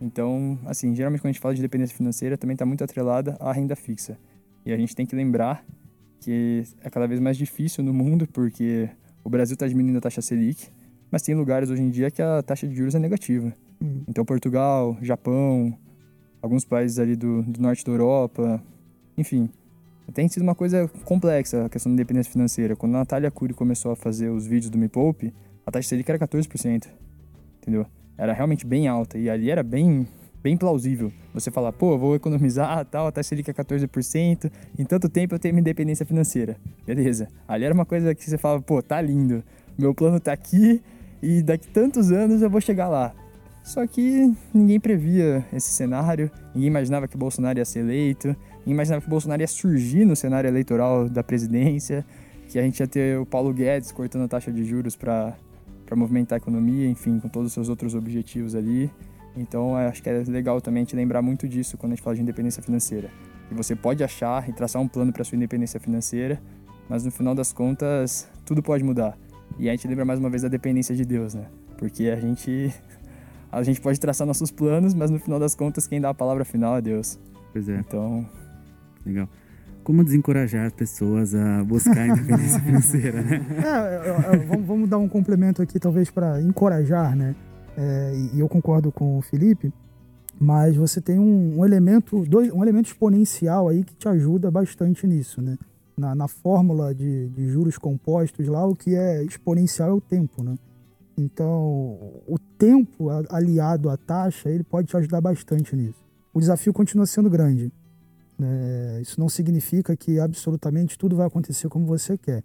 [0.00, 3.52] Então, assim, geralmente quando a gente fala de dependência financeira também está muito atrelada à
[3.52, 4.18] renda fixa.
[4.64, 5.64] E a gente tem que lembrar
[6.20, 8.88] que é cada vez mais difícil no mundo porque
[9.24, 10.68] o Brasil está diminuindo a taxa Selic,
[11.10, 13.52] mas tem lugares hoje em dia que a taxa de juros é negativa.
[13.80, 14.02] Hum.
[14.08, 15.76] Então, Portugal, Japão,
[16.40, 18.62] alguns países ali do, do norte da Europa,
[19.16, 19.48] enfim.
[20.12, 22.74] Tem sido uma coisa complexa a questão da independência financeira.
[22.74, 25.32] Quando a Natália Cury começou a fazer os vídeos do Me Poupe,
[25.66, 26.88] a taxa Selic era 14%,
[27.60, 27.86] entendeu?
[28.16, 30.06] Era realmente bem alta e ali era bem,
[30.42, 31.12] bem plausível.
[31.32, 35.38] Você falar, pô, vou economizar, tal, a taxa Selic é 14%, em tanto tempo eu
[35.38, 36.56] tenho minha independência financeira.
[36.86, 37.28] Beleza.
[37.46, 39.42] Ali era uma coisa que você falava, pô, tá lindo,
[39.78, 40.82] meu plano tá aqui
[41.22, 43.14] e daqui tantos anos eu vou chegar lá.
[43.62, 49.02] Só que ninguém previa esse cenário, ninguém imaginava que Bolsonaro ia ser eleito, ninguém imaginava
[49.02, 52.04] que Bolsonaro ia surgir no cenário eleitoral da presidência,
[52.48, 55.36] que a gente ia ter o Paulo Guedes cortando a taxa de juros para
[55.96, 58.90] movimentar a economia, enfim, com todos os seus outros objetivos ali.
[59.36, 62.16] Então, eu acho que é legal também te lembrar muito disso quando a gente fala
[62.16, 63.10] de independência financeira.
[63.48, 66.40] Que você pode achar e traçar um plano para sua independência financeira,
[66.88, 69.16] mas no final das contas, tudo pode mudar.
[69.58, 71.46] E a gente lembra mais uma vez da dependência de Deus, né?
[71.78, 72.72] Porque a gente
[73.50, 76.44] a gente pode traçar nossos planos, mas no final das contas quem dá a palavra
[76.44, 77.18] final é Deus.
[77.52, 78.26] Pois é, Então,
[79.04, 79.28] legal.
[79.84, 83.40] Como desencorajar as pessoas a buscar a independência financeira, né?
[83.64, 87.34] É, é, é, vamos, vamos dar um complemento aqui, talvez, para encorajar, né?
[87.76, 89.72] É, e- eu concordo com o Felipe,
[90.38, 95.06] mas você tem um, um elemento, dois, um elemento exponencial aí que te ajuda bastante
[95.06, 95.58] nisso, né?
[95.96, 100.42] Na, na fórmula de, de juros compostos lá, o que é exponencial é o tempo,
[100.42, 100.54] né?
[101.18, 101.52] Então,
[102.26, 106.02] o tempo aliado à taxa, ele pode te ajudar bastante nisso.
[106.32, 107.70] O desafio continua sendo grande.
[108.38, 109.00] Né?
[109.00, 112.42] Isso não significa que absolutamente tudo vai acontecer como você quer.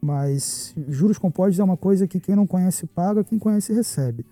[0.00, 4.24] Mas juros compostos é uma coisa que quem não conhece paga, quem conhece recebe.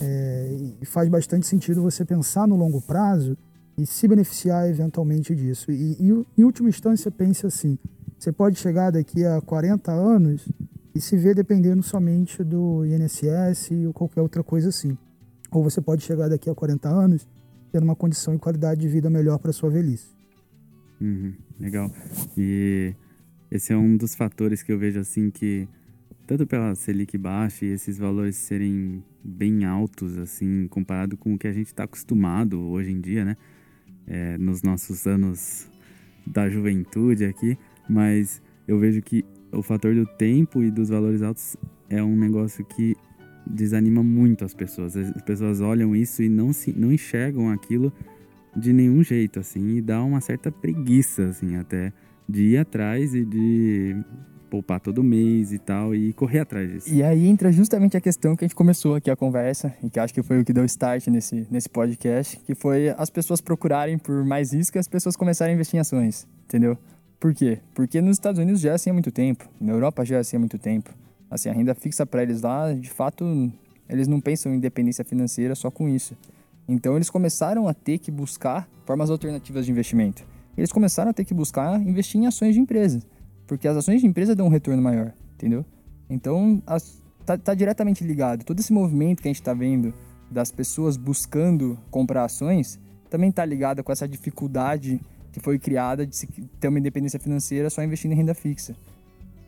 [0.00, 3.36] É, e faz bastante sentido você pensar no longo prazo
[3.76, 5.72] e se beneficiar eventualmente disso.
[5.72, 7.76] E, e, em última instância, pense assim:
[8.16, 10.48] você pode chegar daqui a 40 anos
[10.94, 14.96] e se ver dependendo somente do INSS ou qualquer outra coisa assim.
[15.50, 17.26] Ou você pode chegar daqui a 40 anos
[17.72, 20.17] tendo uma condição e qualidade de vida melhor para sua velhice.
[21.00, 21.92] Uhum, legal.
[22.36, 22.94] E
[23.50, 25.68] esse é um dos fatores que eu vejo assim que
[26.26, 31.48] tanto pela Selic baixa e esses valores serem bem altos assim comparado com o que
[31.48, 33.36] a gente está acostumado hoje em dia, né?
[34.06, 35.70] É, nos nossos anos
[36.26, 41.56] da juventude aqui, mas eu vejo que o fator do tempo e dos valores altos
[41.88, 42.96] é um negócio que
[43.46, 44.96] desanima muito as pessoas.
[44.96, 47.92] As pessoas olham isso e não se não enxergam aquilo
[48.58, 51.92] de nenhum jeito, assim, e dá uma certa preguiça, assim, até
[52.28, 53.96] de ir atrás e de
[54.50, 56.92] poupar todo mês e tal, e correr atrás disso.
[56.92, 60.00] E aí entra justamente a questão que a gente começou aqui a conversa, e que
[60.00, 63.98] acho que foi o que deu start nesse, nesse podcast, que foi as pessoas procurarem
[63.98, 66.78] por mais risco as pessoas começarem a investir em ações, entendeu?
[67.20, 67.58] Por quê?
[67.74, 70.36] Porque nos Estados Unidos já é assim há muito tempo, na Europa já é assim
[70.36, 70.94] há muito tempo.
[71.30, 73.52] Assim, a renda fixa para eles lá, de fato,
[73.88, 76.16] eles não pensam em independência financeira só com isso.
[76.68, 80.24] Então eles começaram a ter que buscar formas alternativas de investimento.
[80.56, 83.06] Eles começaram a ter que buscar investir em ações de empresas,
[83.46, 85.64] porque as ações de empresa dão um retorno maior, entendeu?
[86.10, 88.44] Então as, tá, diretamente ligado.
[88.44, 89.94] Todo esse movimento que a gente está vendo
[90.30, 95.00] das pessoas buscando comprar ações também está ligado com essa dificuldade
[95.32, 96.26] que foi criada de
[96.60, 98.76] ter uma independência financeira só investindo em renda fixa.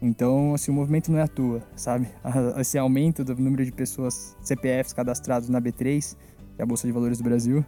[0.03, 2.09] Então, assim, o movimento não é à toa, sabe?
[2.59, 6.17] Esse aumento do número de pessoas CPFs cadastrados na B3,
[6.61, 7.65] que é a Bolsa de Valores do Brasil,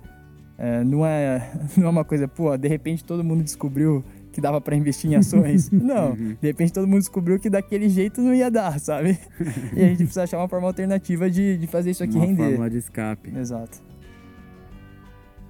[0.59, 4.61] é, não, é, não é uma coisa, pô, de repente todo mundo descobriu que dava
[4.61, 5.69] para investir em ações.
[5.73, 9.19] Não, de repente todo mundo descobriu que daquele jeito não ia dar, sabe?
[9.77, 12.43] E a gente precisa achar uma forma alternativa de, de fazer isso aqui uma render.
[12.43, 13.37] Uma forma de escape.
[13.37, 13.83] Exato.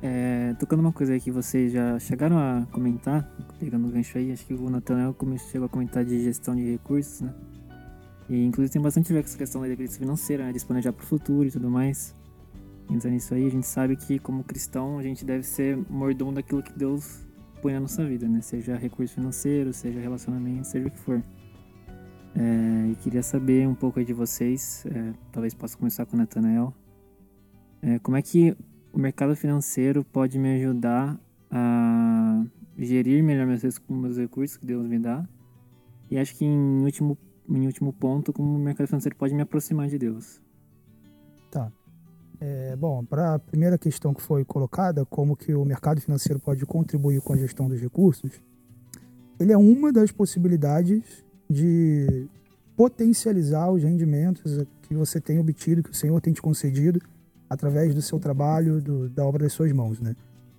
[0.02, 4.32] É, tocando uma coisa aí que vocês já chegaram a comentar, pegando o gancho aí,
[4.32, 5.14] acho que o Nathanael
[5.48, 7.32] chegou a comentar de gestão de recursos, né?
[8.28, 10.52] E inclusive tem bastante a ver com essa questão da independência financeira, né?
[10.52, 12.12] De planejar para o futuro e tudo mais.
[12.92, 16.62] Entrando nisso aí, a gente sabe que como cristão a gente deve ser mordomo daquilo
[16.62, 17.26] que Deus
[17.62, 18.42] põe na nossa vida, né?
[18.42, 21.24] Seja recurso financeiro, seja relacionamento, seja o que for.
[22.34, 26.18] É, e queria saber um pouco aí de vocês, é, talvez possa começar com o
[26.18, 26.74] Nathanael.
[27.80, 28.54] É, como é que
[28.92, 31.18] o mercado financeiro pode me ajudar
[31.50, 32.44] a
[32.76, 35.26] gerir melhor meus recursos que Deus me dá?
[36.10, 37.16] E acho que em último,
[37.48, 40.41] em último ponto, como o mercado financeiro pode me aproximar de Deus.
[42.44, 46.66] É, bom, para a primeira questão que foi colocada, como que o mercado financeiro pode
[46.66, 48.32] contribuir com a gestão dos recursos,
[49.38, 52.26] ele é uma das possibilidades de
[52.76, 57.00] potencializar os rendimentos que você tem obtido, que o Senhor tem te concedido
[57.48, 60.16] através do seu trabalho, do, da obra das suas mãos, né?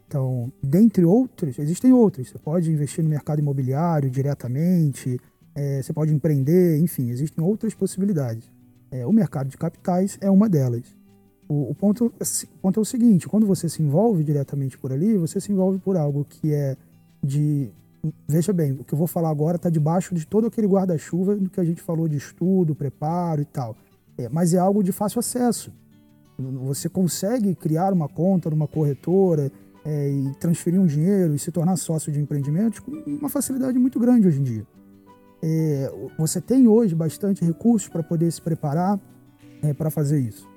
[0.07, 2.29] Então, dentre outros, existem outros.
[2.29, 5.19] Você pode investir no mercado imobiliário diretamente,
[5.53, 8.49] é, você pode empreender, enfim, existem outras possibilidades.
[8.89, 11.02] É, o mercado de capitais é uma delas.
[11.53, 15.15] O, o, ponto, o ponto é o seguinte: quando você se envolve diretamente por ali,
[15.17, 16.75] você se envolve por algo que é
[17.23, 17.69] de
[18.27, 21.49] veja bem, o que eu vou falar agora está debaixo de todo aquele guarda-chuva do
[21.49, 23.77] que a gente falou de estudo, preparo e tal.
[24.17, 25.71] É, mas é algo de fácil acesso.
[26.37, 29.51] Você consegue criar uma conta numa corretora
[29.85, 33.99] é, e transferir um dinheiro e se tornar sócio de empreendimentos com uma facilidade muito
[33.99, 34.67] grande hoje em dia.
[35.41, 38.99] É, você tem hoje bastante recursos para poder se preparar
[39.61, 40.52] é, para fazer isso.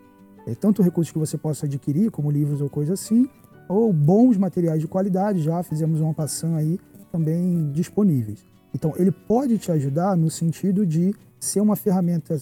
[0.47, 3.28] É, tanto recursos que você possa adquirir, como livros ou coisa assim,
[3.68, 6.78] ou bons materiais de qualidade, já fizemos uma passão aí
[7.11, 8.44] também disponíveis.
[8.72, 12.38] Então, ele pode te ajudar no sentido de ser uma ferramenta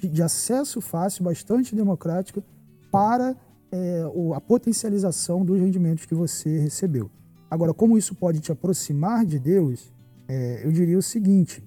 [0.00, 2.42] de acesso fácil, bastante democrática
[2.90, 3.36] para
[3.70, 4.02] é,
[4.34, 7.10] a potencialização dos rendimentos que você recebeu.
[7.50, 9.92] Agora, como isso pode te aproximar de Deus,
[10.28, 11.62] é, eu diria o seguinte: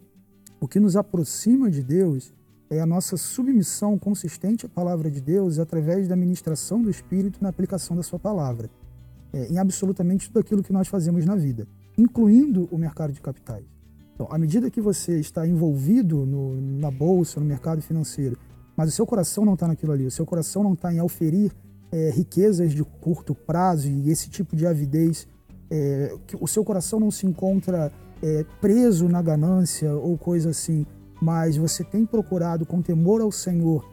[0.59, 2.33] o que nos aproxima de Deus
[2.69, 7.49] é a nossa submissão consistente à palavra de Deus através da ministração do Espírito na
[7.49, 8.69] aplicação da sua palavra,
[9.33, 13.65] é, em absolutamente tudo aquilo que nós fazemos na vida, incluindo o mercado de capitais.
[14.13, 18.37] Então, à medida que você está envolvido no, na bolsa, no mercado financeiro,
[18.75, 21.51] mas o seu coração não está naquilo ali, o seu coração não está em oferir
[21.91, 25.27] é, riquezas de curto prazo e esse tipo de avidez,
[25.69, 27.91] é, que o seu coração não se encontra
[28.21, 30.85] é, preso na ganância ou coisa assim,
[31.21, 33.85] mas você tem procurado com temor ao Senhor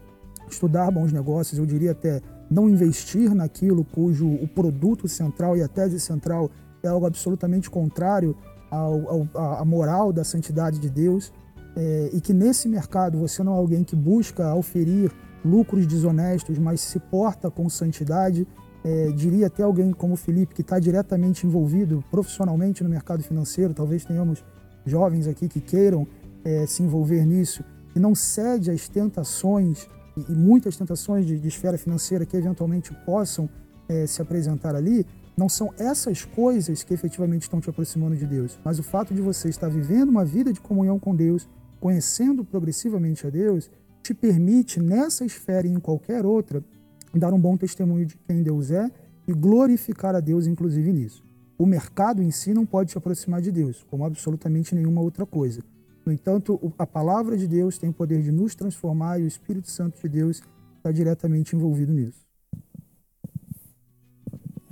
[0.49, 2.20] estudar bons negócios, eu diria até
[2.51, 6.51] não investir naquilo cujo o produto central e a tese central
[6.83, 8.37] é algo absolutamente contrário
[8.70, 11.33] ao, ao, à moral da santidade de Deus
[11.77, 15.11] é, e que nesse mercado você não é alguém que busca oferir
[15.45, 18.47] lucros desonestos, mas se porta com santidade,
[18.85, 23.75] é, diria até alguém como o Felipe, que está diretamente envolvido profissionalmente no mercado financeiro,
[23.75, 24.45] talvez tenhamos
[24.87, 26.07] jovens aqui que queiram
[26.45, 27.64] é, se envolver nisso,
[27.95, 33.49] e não cede às tentações, e, muitas tentações de, de, esfera financeira que eventualmente possam
[33.88, 38.59] é, se apresentar ali, não são essas coisas que efetivamente estão te aproximando de Deus,
[38.64, 41.49] mas o fato de você estar vivendo uma vida de comunhão com Deus,
[41.80, 43.70] conhecendo progressivamente a Deus,
[44.03, 46.62] te permite, nessa esfera e em qualquer outra,
[47.12, 48.90] dar um bom testemunho de quem Deus é
[49.26, 51.24] e glorificar a Deus, inclusive nisso.
[51.57, 55.62] O mercado em si não pode te aproximar de Deus, como absolutamente nenhuma outra coisa.
[56.05, 59.71] No entanto, a palavra de Deus tem o poder de nos transformar e o Espírito
[59.71, 60.43] Santo de Deus
[60.77, 62.25] está diretamente envolvido nisso.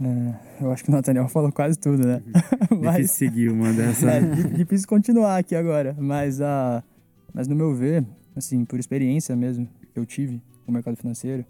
[0.01, 2.23] É, eu acho que o Nathaniel falou quase tudo, né?
[2.83, 4.03] mas, difícil seguir uma dessas.
[4.03, 4.21] É,
[4.57, 6.83] difícil continuar aqui agora, mas a.
[6.87, 6.93] Uh
[7.33, 8.07] mas no meu ver,
[8.37, 11.45] assim, por experiência mesmo que eu tive com o mercado financeiro,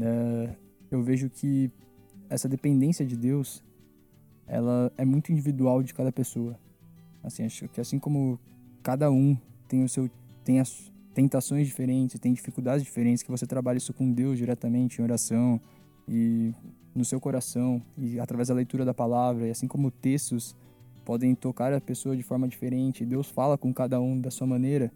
[0.00, 0.56] é,
[0.90, 1.70] eu vejo que
[2.28, 3.62] essa dependência de Deus,
[4.46, 6.58] ela é muito individual de cada pessoa.
[7.22, 8.38] Assim, acho que assim como
[8.84, 10.08] cada um tem o seu
[10.44, 15.04] tem as tentações diferentes, tem dificuldades diferentes, que você trabalha isso com Deus diretamente em
[15.04, 15.58] oração
[16.06, 16.52] e
[16.94, 20.54] no seu coração e através da leitura da palavra, e assim como textos
[21.04, 24.92] podem tocar a pessoa de forma diferente, Deus fala com cada um da sua maneira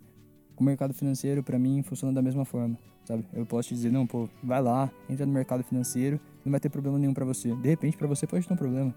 [0.55, 3.25] o mercado financeiro, para mim, funciona da mesma forma, sabe?
[3.33, 6.69] Eu posso te dizer, não, pô, vai lá, entra no mercado financeiro, não vai ter
[6.69, 7.55] problema nenhum para você.
[7.55, 8.93] De repente, para você pode ter um problema,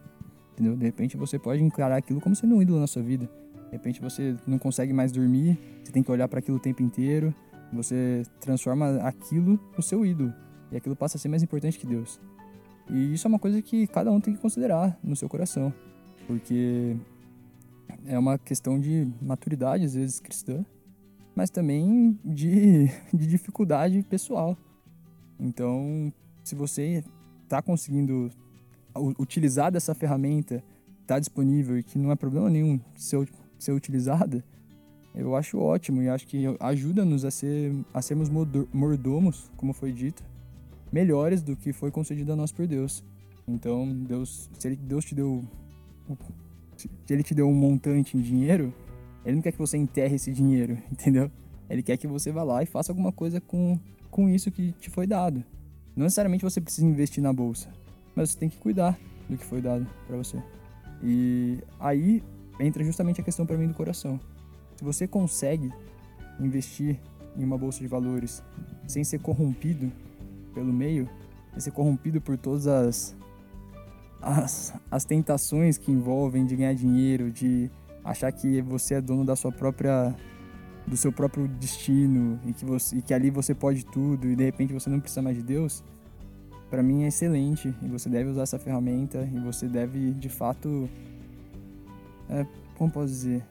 [0.53, 0.75] entendeu?
[0.75, 3.29] De repente, você pode encarar aquilo como sendo um ídolo na sua vida.
[3.71, 6.83] De repente você não consegue mais dormir, você tem que olhar para aquilo o tempo
[6.83, 7.33] inteiro,
[7.71, 10.33] você transforma aquilo no seu ídolo.
[10.71, 12.19] E aquilo passa a ser mais importante que Deus.
[12.89, 15.73] E isso é uma coisa que cada um tem que considerar no seu coração.
[16.27, 16.97] Porque
[18.05, 20.65] é uma questão de maturidade, às vezes, cristã,
[21.33, 24.57] mas também de, de dificuldade pessoal.
[25.39, 26.11] Então,
[26.43, 27.03] se você
[27.43, 28.29] está conseguindo
[29.17, 30.61] utilizar dessa ferramenta,
[31.01, 33.29] está disponível e que não é problema nenhum ser,
[33.63, 34.43] ser utilizada,
[35.13, 38.29] eu acho ótimo e acho que ajuda-nos a, ser, a sermos
[38.73, 40.23] mordomos, como foi dito,
[40.91, 43.03] melhores do que foi concedido a nós por Deus.
[43.47, 45.43] Então, Deus, se ele, Deus te deu
[46.75, 48.73] se ele te deu um montante em dinheiro,
[49.25, 51.29] ele não quer que você enterre esse dinheiro, entendeu?
[51.69, 54.89] Ele quer que você vá lá e faça alguma coisa com, com isso que te
[54.89, 55.43] foi dado.
[55.95, 57.69] Não necessariamente você precisa investir na bolsa,
[58.15, 58.97] mas você tem que cuidar
[59.29, 60.41] do que foi dado para você.
[61.03, 62.23] E aí
[62.63, 64.19] entra justamente a questão para mim do coração.
[64.75, 65.71] Se você consegue
[66.39, 66.99] investir
[67.37, 68.43] em uma bolsa de valores
[68.87, 69.91] sem ser corrompido
[70.53, 71.09] pelo meio,
[71.51, 73.15] sem ser corrompido por todas as
[74.21, 77.71] as, as tentações que envolvem de ganhar dinheiro, de
[78.03, 80.15] achar que você é dono da sua própria
[80.85, 84.43] do seu próprio destino e que você e que ali você pode tudo e de
[84.43, 85.83] repente você não precisa mais de Deus,
[86.69, 90.89] para mim é excelente e você deve usar essa ferramenta e você deve de fato
[92.31, 92.45] é,
[92.77, 93.45] como posso dizer,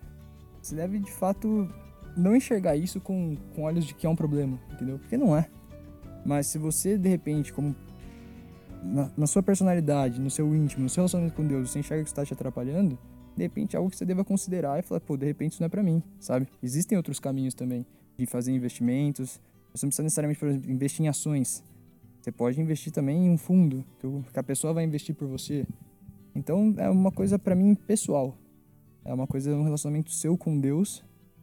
[0.60, 1.68] você deve de fato
[2.16, 4.98] não enxergar isso com, com olhos de que é um problema, entendeu?
[4.98, 5.48] Porque não é.
[6.24, 7.76] Mas se você de repente como
[8.82, 12.08] na, na, sua personalidade, no seu íntimo, no seu relacionamento com Deus, você enxerga que
[12.08, 12.98] está te atrapalhando,
[13.36, 15.66] de repente é algo que você deva considerar e falar, pô, de repente isso não
[15.66, 16.48] é para mim, sabe?
[16.62, 17.86] Existem outros caminhos também
[18.18, 19.40] de fazer investimentos.
[19.72, 21.62] Você não precisa necessariamente, por exemplo, investir em ações.
[22.20, 23.84] Você pode investir também em um fundo
[24.32, 25.66] que a pessoa vai investir por você.
[26.34, 28.36] Então é uma coisa para mim pessoal.
[29.10, 31.02] É uma coisa, um relacionamento seu com Deus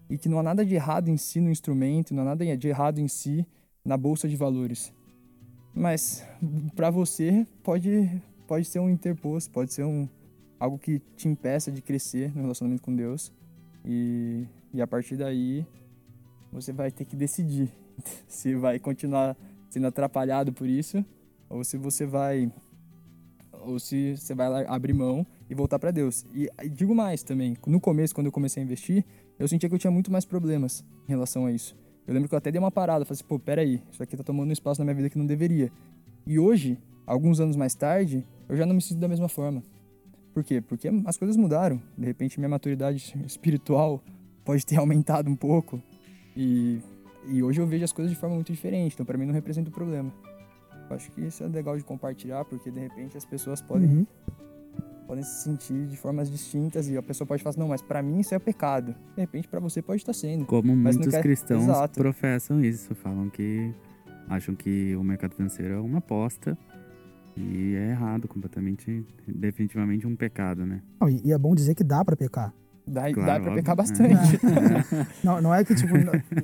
[0.09, 2.67] e que não há nada de errado em si no instrumento, não há nada de
[2.69, 3.45] errado em si
[3.83, 4.93] na bolsa de valores.
[5.73, 6.25] Mas
[6.77, 8.09] para você pode
[8.47, 10.07] pode ser um interposto, pode ser um
[10.57, 13.33] algo que te impeça de crescer no relacionamento com Deus.
[13.83, 15.67] E, e a partir daí
[16.53, 17.69] você vai ter que decidir
[18.29, 19.35] se vai continuar
[19.69, 21.03] sendo atrapalhado por isso
[21.49, 22.49] ou se você vai
[23.51, 26.25] ou se você vai abrir mão e voltar para Deus.
[26.33, 29.05] E, digo mais também, no começo quando eu comecei a investir,
[29.39, 31.75] eu sentia que eu tinha muito mais problemas em relação a isso.
[32.05, 34.23] Eu lembro que eu até dei uma parada, falei assim, pô, peraí, isso aqui tá
[34.23, 35.71] tomando um espaço na minha vida que não deveria.
[36.25, 39.61] E hoje, alguns anos mais tarde, eu já não me sinto da mesma forma.
[40.33, 40.61] Por quê?
[40.61, 41.81] Porque as coisas mudaram.
[41.97, 44.01] De repente, minha maturidade espiritual
[44.45, 45.81] pode ter aumentado um pouco.
[46.35, 46.79] E,
[47.27, 48.93] e hoje eu vejo as coisas de forma muito diferente.
[48.93, 50.13] Então, para mim, não representa um problema.
[50.89, 54.05] Eu acho que isso é legal de compartilhar, porque de repente as pessoas podem uhum
[55.07, 58.03] podem se sentir de formas distintas e a pessoa pode falar assim, não, mas para
[58.03, 58.93] mim isso é pecado.
[59.15, 60.45] De repente para você pode estar sendo.
[60.45, 61.21] Como muitos quer...
[61.21, 61.97] cristãos Exato.
[61.97, 63.73] professam isso, falam que
[64.27, 66.57] acham que o mercado financeiro é uma aposta
[67.37, 70.81] e é errado, completamente, definitivamente um pecado, né?
[70.99, 72.53] Não, e, é bom dizer que dá para pecar.
[72.85, 74.35] Dá, claro, dá pra pecar bastante.
[74.37, 75.07] É.
[75.23, 75.93] não, não é que, tipo,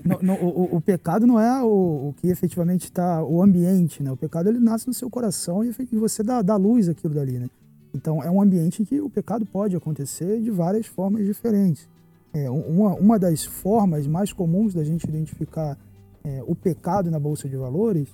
[0.05, 4.11] não, não, o, o, pecado não é o, o que efetivamente está, o ambiente, né?
[4.11, 7.39] O pecado, ele nasce no seu coração e, e você dá, dá luz àquilo dali,
[7.39, 7.49] né?
[7.93, 11.87] Então, é um ambiente em que o pecado pode acontecer de várias formas diferentes.
[12.33, 15.77] É, uma, uma das formas mais comuns da gente identificar
[16.23, 18.07] é, o pecado na bolsa de valores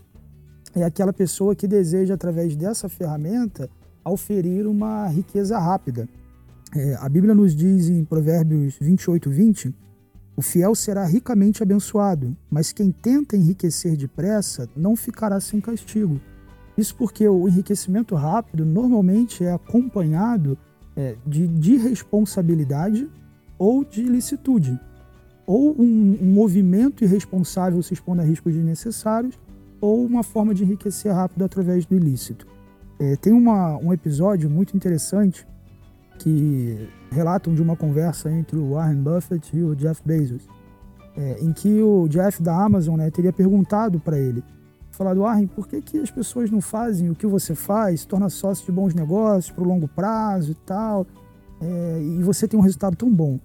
[0.76, 3.70] é aquela pessoa que deseja, através dessa ferramenta,
[4.04, 6.08] oferir uma riqueza rápida.
[6.76, 9.74] É, a Bíblia nos diz em Provérbios 28, 20:
[10.36, 16.20] o fiel será ricamente abençoado, mas quem tenta enriquecer depressa não ficará sem castigo.
[16.80, 20.58] Isso porque o enriquecimento rápido normalmente é acompanhado
[20.96, 23.10] é, de, de responsabilidade
[23.58, 24.80] ou de ilicitude,
[25.46, 29.38] ou um, um, movimento irresponsável se expondo a riscos desnecessários,
[29.82, 32.48] ou uma forma de enriquecer rápido através do ilícito.
[32.98, 35.46] É, tem uma, um episódio muito interessante
[36.18, 40.48] que relatam de uma conversa entre o Warren Buffett e o Jeff Bezos,
[41.18, 44.42] é, em que o Jeff da Amazon né, teria perguntado para ele
[45.00, 48.30] falado, Warren, por que, que as pessoas não fazem o que você faz, se torna
[48.30, 51.08] sócio de bons negócios para o longo prazo e tal,
[51.62, 53.39] é, e você tem um resultado tão bom?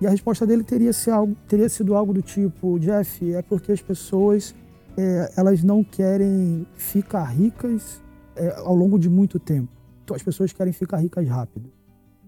[0.00, 3.70] E a resposta dele teria, ser algo, teria sido algo do tipo, Jeff, é porque
[3.70, 4.52] as pessoas
[4.98, 8.02] é, elas não querem ficar ricas
[8.34, 9.68] é, ao longo de muito tempo.
[10.04, 11.70] Então, as pessoas querem ficar ricas rápido.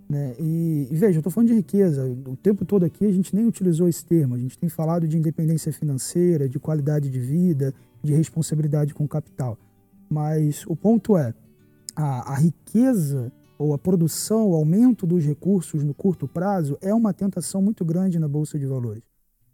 [0.08, 0.34] Né?
[0.38, 2.04] E, e veja, eu estou falando de riqueza.
[2.26, 4.34] O tempo todo aqui a gente nem utilizou esse termo.
[4.34, 9.08] A gente tem falado de independência financeira, de qualidade de vida, de responsabilidade com o
[9.08, 9.58] capital.
[10.08, 11.34] Mas o ponto é,
[11.94, 17.12] a, a riqueza ou a produção, o aumento dos recursos no curto prazo é uma
[17.12, 19.02] tentação muito grande na Bolsa de Valores.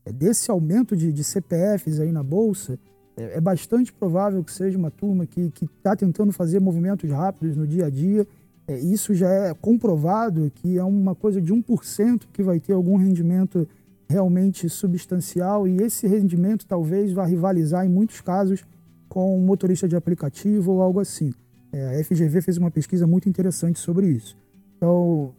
[0.05, 2.79] É desse aumento de, de CPFs aí na Bolsa,
[3.17, 7.67] é, é, bastante provável que seja uma turma que está tentando fazer movimentos rápidos no
[7.67, 8.27] dia a dia.
[8.67, 12.97] É, isso já é comprovado que é uma coisa de 1% que vai ter algum
[12.97, 13.69] rendimento
[14.09, 18.65] realmente substancial e esse rendimento talvez vá rivalizar em muitos casos
[19.09, 21.33] com um motorista de aplicativo ou algo assim.
[21.73, 24.37] É, a FGV fez uma pesquisa muito interessante sobre isso.
[24.77, 25.35] Então,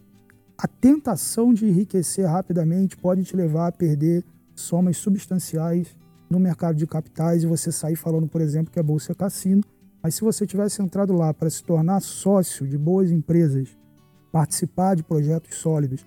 [0.58, 4.24] a tentação de enriquecer rapidamente pode te levar a perder
[4.56, 5.96] somas substanciais
[6.30, 9.62] no mercado de capitais e você sair falando, por exemplo, que a bolsa é cassino.
[10.06, 13.76] Mas se você tivesse entrado lá para se tornar sócio de boas empresas,
[14.32, 16.06] participar de projetos sólidos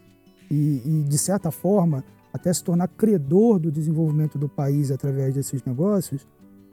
[0.48, 5.64] e, e, de certa forma, até se tornar credor do desenvolvimento do país através desses
[5.64, 6.28] negócios,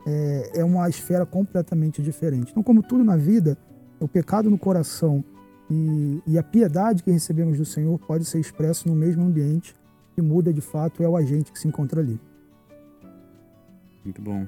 [0.05, 2.51] é, é uma esfera completamente diferente.
[2.51, 3.57] Então, como tudo na vida,
[3.99, 5.25] o pecado no coração
[5.67, 9.75] e, e a piedade que recebemos do Senhor pode ser expresso no mesmo ambiente
[10.13, 12.21] que muda de fato é o agente que se encontra ali.
[14.03, 14.45] Muito bom.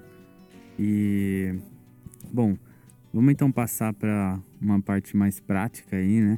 [0.78, 1.60] E
[2.32, 2.56] bom,
[3.18, 6.38] vamos então passar para uma parte mais prática aí, né?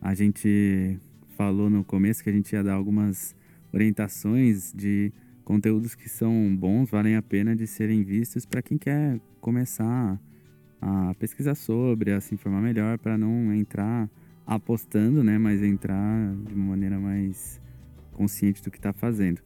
[0.00, 0.98] A gente
[1.36, 3.32] falou no começo que a gente ia dar algumas
[3.72, 5.12] orientações de
[5.44, 10.20] conteúdos que são bons, valem a pena de serem vistos para quem quer começar
[10.82, 14.10] a pesquisar sobre, a se informar melhor, para não entrar
[14.44, 17.60] apostando, né, mas entrar de uma maneira mais
[18.14, 19.38] consciente do que está fazendo.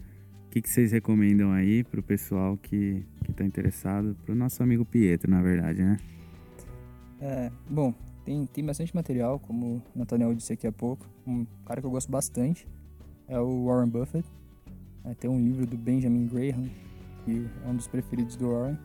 [0.47, 4.63] O que, que vocês recomendam aí para o pessoal que está interessado, para o nosso
[4.63, 5.99] amigo Pietro, na verdade, né?
[7.27, 11.09] É, bom, tem, tem bastante material, como o Nathaniel disse aqui há pouco.
[11.27, 12.69] Um cara que eu gosto bastante
[13.27, 14.29] é o Warren Buffett.
[15.07, 16.69] É, tem um livro do Benjamin Graham,
[17.25, 18.77] que é um dos preferidos do Warren,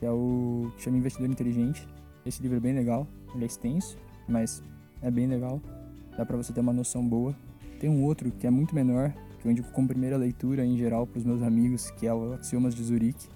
[0.00, 1.88] que é o que chama Investidor Inteligente.
[2.26, 3.96] Esse livro é bem legal, ele é extenso,
[4.28, 4.60] mas
[5.00, 5.62] é bem legal.
[6.16, 7.36] Dá para você ter uma noção boa.
[7.78, 11.06] Tem um outro que é muito menor, que eu indico como primeira leitura em geral
[11.06, 13.28] para os meus amigos, que é o Axiomas de Zurique.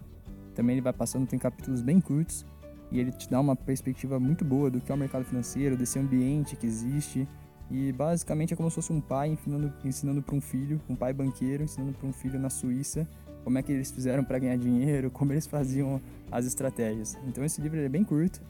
[0.57, 2.45] Também ele vai passando, tem capítulos bem curtos,
[2.91, 5.99] e ele te dá uma perspectiva muito boa do que é o mercado financeiro, desse
[5.99, 7.29] ambiente que existe,
[7.71, 11.13] e basicamente é como se fosse um pai ensinando, ensinando para um filho, um pai
[11.13, 13.07] banqueiro ensinando para um filho na Suíça
[13.49, 17.17] como é que eles fizeram para ganhar dinheiro, como eles faziam as estratégias.
[17.27, 18.43] Então esse livro é bem curto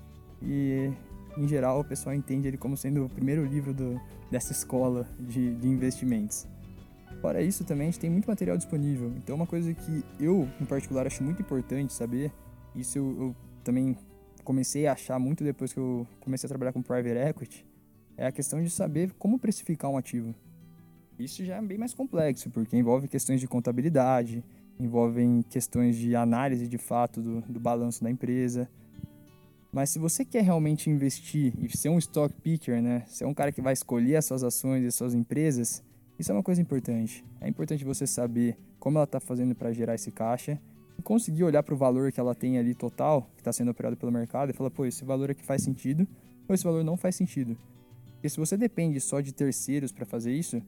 [0.42, 0.90] e
[1.36, 5.54] em geral o pessoal entende ele como sendo o primeiro livro do, dessa escola de,
[5.54, 6.48] de investimentos.
[7.20, 9.12] Fora isso também a gente tem muito material disponível.
[9.16, 12.32] Então uma coisa que eu em particular acho muito importante saber,
[12.74, 13.96] isso eu, eu também
[14.48, 17.66] comecei a achar muito depois que eu comecei a trabalhar com private equity,
[18.16, 20.34] é a questão de saber como precificar um ativo.
[21.18, 24.42] Isso já é bem mais complexo, porque envolve questões de contabilidade,
[24.80, 28.66] envolvem questões de análise de fato do, do balanço da empresa.
[29.70, 33.52] Mas se você quer realmente investir e ser um stock picker, né, ser um cara
[33.52, 35.84] que vai escolher as suas ações e as suas empresas,
[36.18, 37.22] isso é uma coisa importante.
[37.38, 40.58] É importante você saber como ela está fazendo para gerar esse caixa
[41.02, 44.12] conseguir olhar para o valor que ela tem ali total, que está sendo operado pelo
[44.12, 46.06] mercado, e falar, pô, esse valor aqui faz sentido
[46.48, 47.56] ou esse valor não faz sentido.
[48.14, 50.60] Porque se você depende só de terceiros para fazer isso,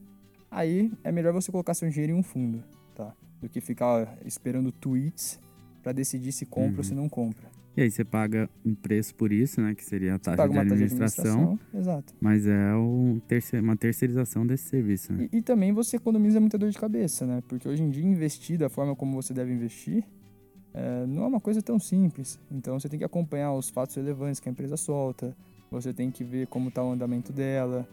[0.50, 2.62] aí é melhor você colocar seu dinheiro em um fundo,
[2.94, 3.12] tá?
[3.40, 5.40] Do que ficar esperando tweets
[5.82, 6.78] para decidir se compra uhum.
[6.78, 7.48] ou se não compra.
[7.76, 9.74] E aí você paga um preço por isso, né?
[9.74, 10.58] Que seria a taxa, de administração,
[10.98, 11.58] taxa de administração.
[11.80, 12.14] Exato.
[12.20, 15.28] Mas é um terceir, uma terceirização desse serviço, né?
[15.32, 17.42] E, e, também você economiza muita dor de cabeça, né?
[17.48, 20.04] Porque hoje em dia investir da forma como você deve investir
[20.72, 22.38] é, não é uma coisa tão simples.
[22.50, 25.36] Então você tem que acompanhar os fatos relevantes que a empresa solta,
[25.70, 27.86] você tem que ver como está o andamento dela.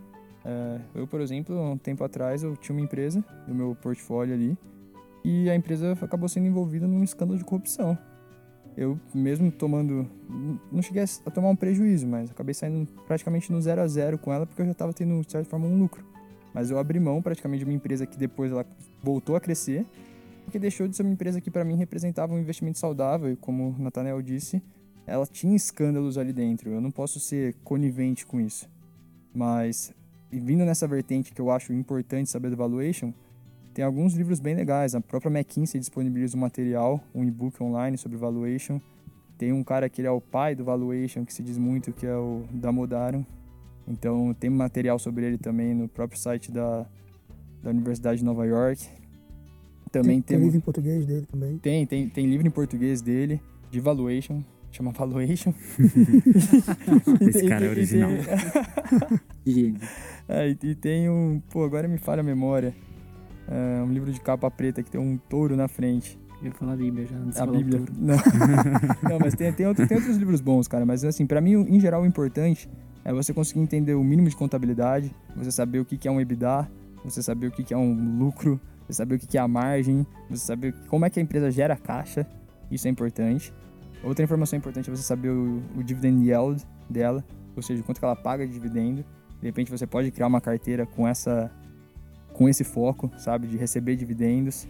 [0.45, 4.57] É, eu, por exemplo, um tempo atrás eu tinha uma empresa no meu portfólio ali
[5.23, 7.97] e a empresa acabou sendo envolvida num escândalo de corrupção.
[8.77, 10.07] Eu mesmo tomando,
[10.71, 14.31] não cheguei a tomar um prejuízo, mas acabei saindo praticamente no zero a zero com
[14.31, 16.05] ela porque eu já estava tendo de certa forma um lucro.
[16.53, 18.65] Mas eu abri mão praticamente de uma empresa que depois ela
[19.03, 19.85] voltou a crescer,
[20.47, 23.75] porque deixou de ser uma empresa que para mim representava um investimento saudável, e como
[23.77, 24.63] o Nathaniel disse,
[25.05, 26.71] ela tinha escândalos ali dentro.
[26.71, 28.65] Eu não posso ser conivente com isso.
[29.35, 29.93] Mas,
[30.31, 33.11] vindo nessa vertente que eu acho importante saber do valuation,
[33.73, 34.95] tem alguns livros bem legais.
[34.95, 38.79] A própria McKinsey disponibiliza um material, um e-book online sobre valuation.
[39.37, 42.05] Tem um cara que ele é o pai do valuation, que se diz muito, que
[42.05, 43.25] é o Damodaran.
[43.85, 46.85] Então, tem material sobre ele também no próprio site da,
[47.61, 48.87] da Universidade de Nova York.
[50.01, 51.57] Também tem, tem, tem livro em português dele também.
[51.57, 54.43] Tem, tem, tem livro em português dele, de valuation
[54.77, 55.53] chama Valuation.
[57.21, 58.11] Esse cara é original.
[60.29, 61.41] é, e, e, tem um.
[61.49, 62.75] Pô, agora me falha a memória.
[63.47, 66.19] É, um livro de capa preta que tem um touro na frente.
[66.41, 67.81] Eu ia falar a Bíblia já, antes A Bíblia.
[67.97, 68.15] Não.
[69.09, 70.85] Não, mas tem, tem, outro, tem outros livros bons, cara.
[70.85, 72.69] Mas assim, para mim, em geral, o importante
[73.03, 76.69] é você conseguir entender o mínimo de contabilidade, você saber o que é um EBITDA,
[77.03, 80.45] você saber o que é um lucro, você saber o que é a margem, você
[80.45, 82.25] saber como é que a empresa gera caixa,
[82.71, 83.53] isso é importante.
[84.03, 87.23] Outra informação importante é você saber o, o dividend yield dela,
[87.55, 89.03] ou seja, quanto que ela paga de dividendo.
[89.41, 91.51] De repente você pode criar uma carteira com essa
[92.33, 94.67] com esse foco, sabe, de receber dividendos.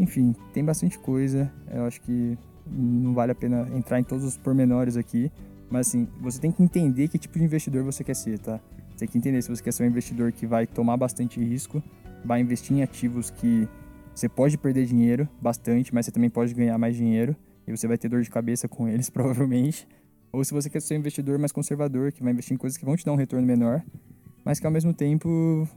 [0.00, 1.52] Enfim, tem bastante coisa.
[1.70, 5.30] Eu acho que não vale a pena entrar em todos os pormenores aqui,
[5.70, 8.58] mas assim, você tem que entender que tipo de investidor você quer ser, tá?
[8.90, 11.82] Você tem que entender se você quer ser um investidor que vai tomar bastante risco,
[12.24, 13.68] vai investir em ativos que
[14.14, 17.34] você pode perder dinheiro bastante, mas você também pode ganhar mais dinheiro
[17.66, 19.86] e você vai ter dor de cabeça com eles provavelmente.
[20.32, 22.84] Ou se você quer ser um investidor mais conservador, que vai investir em coisas que
[22.84, 23.82] vão te dar um retorno menor,
[24.44, 25.68] mas que ao mesmo tempo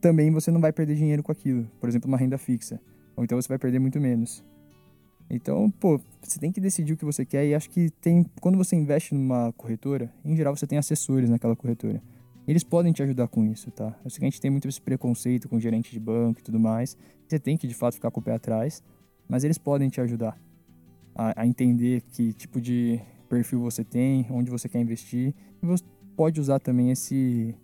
[0.00, 1.68] também você não vai perder dinheiro com aquilo.
[1.80, 2.80] Por exemplo, uma renda fixa.
[3.16, 4.44] Ou então você vai perder muito menos.
[5.30, 8.56] Então, pô, você tem que decidir o que você quer e acho que tem quando
[8.56, 12.02] você investe numa corretora, em geral você tem assessores naquela corretora.
[12.48, 13.94] Eles podem te ajudar com isso, tá?
[14.02, 16.58] Eu sei que a gente tem muito esse preconceito com gerente de banco e tudo
[16.58, 16.96] mais.
[17.26, 18.82] Você tem que de fato ficar com o pé atrás,
[19.28, 20.40] mas eles podem te ajudar
[21.14, 25.84] a, a entender que tipo de perfil você tem, onde você quer investir, e você
[26.16, 27.54] pode usar também esse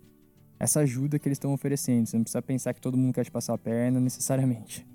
[0.60, 2.06] essa ajuda que eles estão oferecendo.
[2.06, 4.86] Você não precisa pensar que todo mundo quer te passar a perna necessariamente.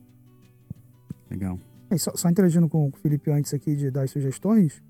[1.32, 1.60] Legal.
[1.90, 4.84] É, só, só, interagindo com o Felipe antes aqui de dar as sugestões,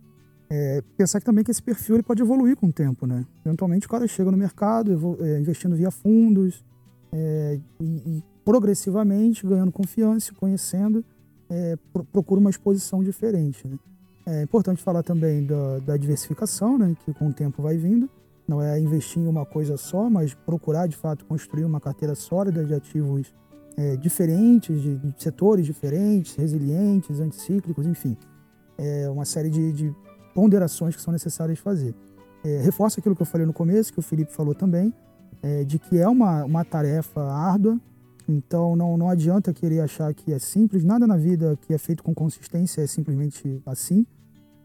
[0.50, 3.26] é, pensar que também que esse perfil ele pode evoluir com o tempo, né?
[3.45, 6.64] Eventualmente o cara chega no mercado é, investindo via fundos
[7.12, 11.06] é, e, e, progressivamente ganhando confiança, conhecendo,
[11.50, 13.78] é, pro, procura uma exposição diferente, né?
[14.26, 18.08] É importante falar também da, da, diversificação, né, que com o tempo vai vindo.
[18.47, 22.64] Não é investir em uma coisa só, mas procurar de fato construir uma carteira sólida
[22.64, 23.34] de ativos
[23.76, 28.16] é, diferentes, de, de, setores diferentes, resilientes, anticíclicos, enfim.
[28.78, 29.95] É uma série de, de
[30.39, 31.93] ponderações que são necessárias fazer.
[32.45, 34.93] É, reforço aquilo que eu falei no começo, que o Felipe falou também,
[35.43, 37.77] é, de que é uma, uma tarefa árdua,
[38.25, 42.01] então não, não adianta querer achar que é simples, nada na vida que é feito
[42.01, 44.05] com consistência é simplesmente assim.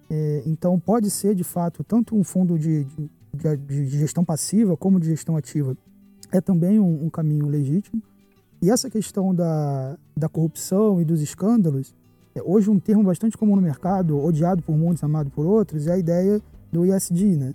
[0.09, 5.01] É, então, pode ser, de fato, tanto um fundo de, de, de, gestão passiva como
[5.01, 5.77] de gestão ativa
[6.31, 8.01] é também um, um, caminho legítimo.
[8.63, 11.93] E essa questão da, da corrupção e dos escândalos,
[12.43, 15.99] hoje um termo bastante comum no mercado, odiado por muitos, amado por outros, é a
[15.99, 16.41] ideia
[16.73, 17.55] do ISD, né?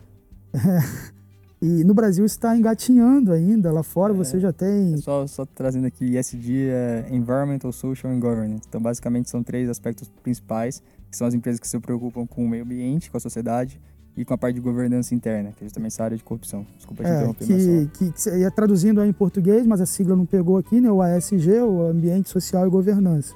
[1.61, 4.95] E no Brasil está engatinhando ainda, lá fora é, você já tem.
[4.97, 8.63] Só, só trazendo aqui, ESG é Environmental, Social and Governance.
[8.67, 12.47] Então, basicamente, são três aspectos principais que são as empresas que se preocupam com o
[12.47, 13.81] meio ambiente, com a sociedade
[14.15, 16.65] e com a parte de governança interna, que é justamente essa área de corrupção.
[16.77, 20.15] Desculpa te é, interromper, que, que, que ia traduzindo aí em português, mas a sigla
[20.15, 20.89] não pegou aqui, né?
[20.89, 23.35] O ASG, o Ambiente Social e Governança.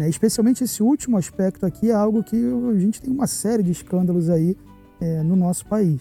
[0.00, 0.08] Né?
[0.08, 4.30] Especialmente esse último aspecto aqui é algo que a gente tem uma série de escândalos
[4.30, 4.56] aí
[4.98, 6.00] é, no nosso país.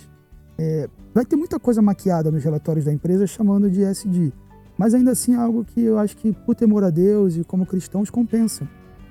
[0.58, 4.32] É, vai ter muita coisa maquiada nos relatórios da empresa chamando de SD,
[4.78, 7.66] mas ainda assim é algo que eu acho que, por temor a Deus e como
[7.66, 8.66] cristãos, compensa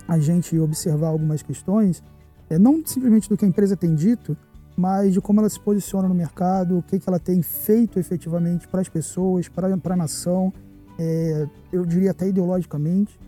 [0.09, 2.03] a gente observar algumas questões,
[2.49, 4.34] é, não simplesmente do que a empresa tem dito,
[4.74, 8.66] mas de como ela se posiciona no mercado, o que, que ela tem feito efetivamente
[8.66, 10.51] para as pessoas, para a nação,
[10.99, 13.20] é, eu diria até ideologicamente,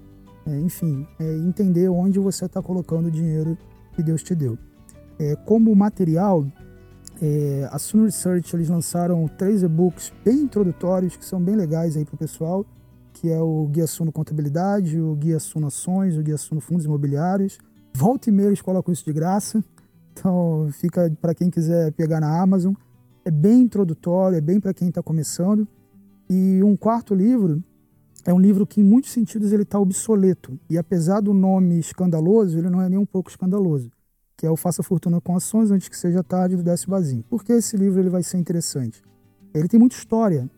[0.50, 3.56] é, enfim, é, entender onde você está colocando o dinheiro
[3.94, 4.58] que Deus te deu.
[5.18, 6.46] É, como material,
[7.20, 12.04] é, a Sun Research eles lançaram três e-books bem introdutórios que são bem legais aí
[12.04, 12.66] para o pessoal
[13.12, 17.58] que é o Guia Suno Contabilidade, o Guia Suno Ações, o Guia Suno Fundos Imobiliários.
[17.94, 19.62] Volta e meia eles colocam isso de graça,
[20.12, 22.72] então fica para quem quiser pegar na Amazon.
[23.24, 25.66] É bem introdutório, é bem para quem está começando.
[26.28, 27.62] E um quarto livro
[28.24, 30.58] é um livro que, em muitos sentidos, ele está obsoleto.
[30.68, 33.90] E apesar do nome escandaloso, ele não é nem um pouco escandaloso,
[34.36, 37.22] que é o Faça Fortuna com Ações Antes que Seja Tarde, do Décio Bazin.
[37.22, 39.02] Por que esse livro ele vai ser interessante?
[39.54, 40.48] Ele tem muita história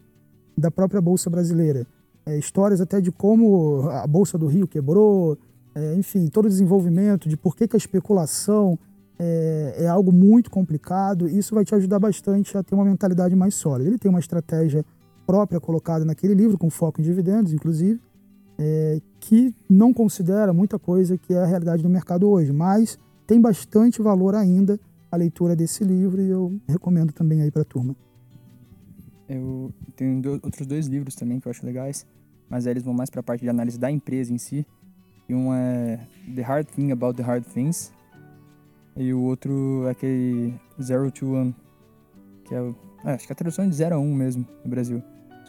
[0.56, 1.86] da própria Bolsa Brasileira
[2.24, 5.36] é, histórias até de como a Bolsa do Rio quebrou,
[5.74, 8.78] é, enfim, todo o desenvolvimento, de por que, que a especulação
[9.18, 11.28] é, é, algo muito complicado.
[11.28, 13.90] Isso vai te ajudar bastante a ter uma mentalidade mais sólida.
[13.90, 14.84] Ele tem uma estratégia
[15.26, 18.00] própria colocada naquele livro, com foco em dividendos, inclusive,
[18.58, 23.40] é, que não considera muita coisa que é a realidade do mercado hoje, mas tem
[23.40, 24.78] bastante valor ainda
[25.10, 27.94] a leitura desse livro e eu recomendo também aí para a turma.
[29.28, 32.06] Eu tenho outros dois livros também que eu acho legais,
[32.48, 34.66] mas eles vão mais para a parte de análise da empresa em si.
[35.28, 36.00] E um é
[36.34, 37.92] The Hard Thing About the Hard Things,
[38.96, 41.54] e o outro é aquele Zero to One,
[42.44, 44.46] que é, é acho que é a tradução é de 0 a 1 um mesmo
[44.62, 45.02] no Brasil.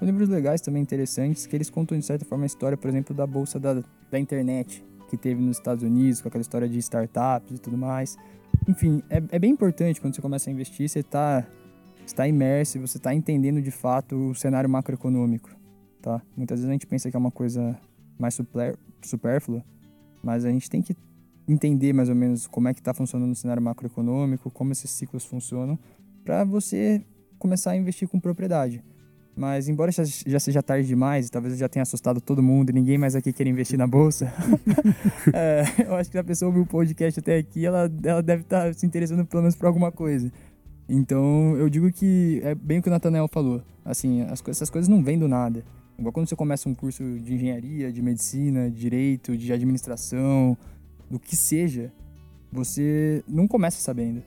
[0.04, 3.16] São livros legais também interessantes, que eles contam de certa forma a história, por exemplo,
[3.16, 3.82] da bolsa da,
[4.12, 8.18] da internet que teve nos Estados Unidos, com aquela história de startups e tudo mais.
[8.68, 11.48] Enfim, é, é bem importante quando você começa a investir, você tá
[12.06, 15.50] está imerso você está entendendo de fato o cenário macroeconômico,
[16.02, 16.22] tá?
[16.36, 17.80] Muitas vezes a gente pensa que é uma coisa
[18.20, 18.38] mais
[19.02, 19.64] supérflua,
[20.22, 20.98] mas a gente tem que
[21.48, 25.24] entender mais ou menos como é que está funcionando o cenário macroeconômico, como esses ciclos
[25.24, 25.80] funcionam,
[26.26, 27.02] para você
[27.40, 28.84] começar a investir com propriedade.
[29.36, 33.00] Mas embora já seja tarde demais, talvez eu já tenha assustado todo mundo, e ninguém
[33.00, 34.32] mais aqui queira investir na bolsa,
[35.34, 38.68] é, eu acho que a pessoa ouviu o podcast até aqui, ela, ela deve estar
[38.68, 40.32] tá se interessando pelo menos por alguma coisa.
[40.88, 43.64] Então eu digo que é bem o que o Nathanael falou.
[43.84, 45.64] Assim, as, essas coisas não vêm do nada.
[45.98, 50.56] Igual quando você começa um curso de engenharia, de medicina, de direito, de administração,
[51.10, 51.92] do que seja,
[52.52, 54.22] você não começa sabendo.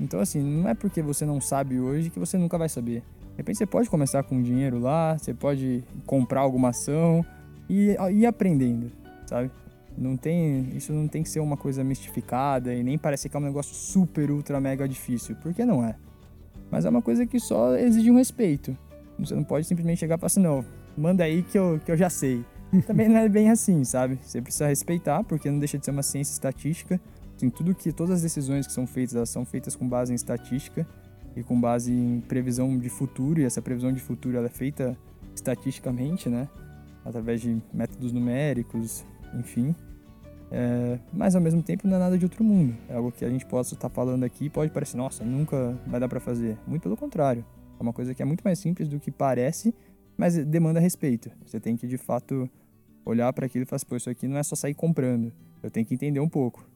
[0.00, 3.02] Então, assim, não é porque você não sabe hoje que você nunca vai saber.
[3.36, 7.22] De repente você pode começar com dinheiro lá, você pode comprar alguma ação
[7.68, 8.90] e ir aprendendo,
[9.26, 9.50] sabe?
[9.96, 13.38] Não tem, isso não tem que ser uma coisa mistificada e nem parece que é
[13.38, 15.96] um negócio super, ultra, mega difícil, porque não é.
[16.70, 18.74] Mas é uma coisa que só exige um respeito.
[19.18, 20.64] Você não pode simplesmente chegar e falar assim, não,
[20.96, 22.42] manda aí que eu, que eu já sei.
[22.86, 24.18] Também não é bem assim, sabe?
[24.22, 26.98] Você precisa respeitar, porque não deixa de ser uma ciência estatística.
[27.36, 30.16] Assim, tudo que, todas as decisões que são feitas, elas são feitas com base em
[30.16, 30.86] estatística
[31.36, 34.96] e com base em previsão de futuro, e essa previsão de futuro ela é feita
[35.34, 36.48] estatisticamente, né?
[37.04, 39.74] Através de métodos numéricos, enfim.
[40.50, 42.74] É, mas ao mesmo tempo não é nada de outro mundo.
[42.88, 46.08] É algo que a gente possa estar falando aqui pode parecer, nossa, nunca vai dar
[46.08, 46.56] para fazer.
[46.66, 47.44] Muito pelo contrário.
[47.78, 49.74] É uma coisa que é muito mais simples do que parece,
[50.16, 51.30] mas demanda respeito.
[51.44, 52.48] Você tem que de fato
[53.04, 55.32] olhar para aquilo e falar, assim, pô, isso aqui não é só sair comprando.
[55.62, 56.66] Eu tenho que entender um pouco.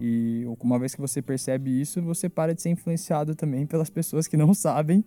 [0.00, 4.26] E uma vez que você percebe isso, você para de ser influenciado também pelas pessoas
[4.26, 5.04] que não sabem,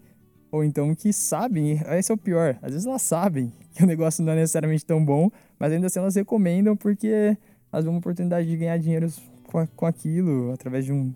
[0.51, 2.59] ou então que sabem, esse é o pior.
[2.61, 5.97] Às vezes elas sabem que o negócio não é necessariamente tão bom, mas ainda assim
[5.97, 7.35] elas recomendam porque
[7.71, 9.11] elas vão uma oportunidade de ganhar dinheiro
[9.45, 11.11] com, com aquilo, através de um,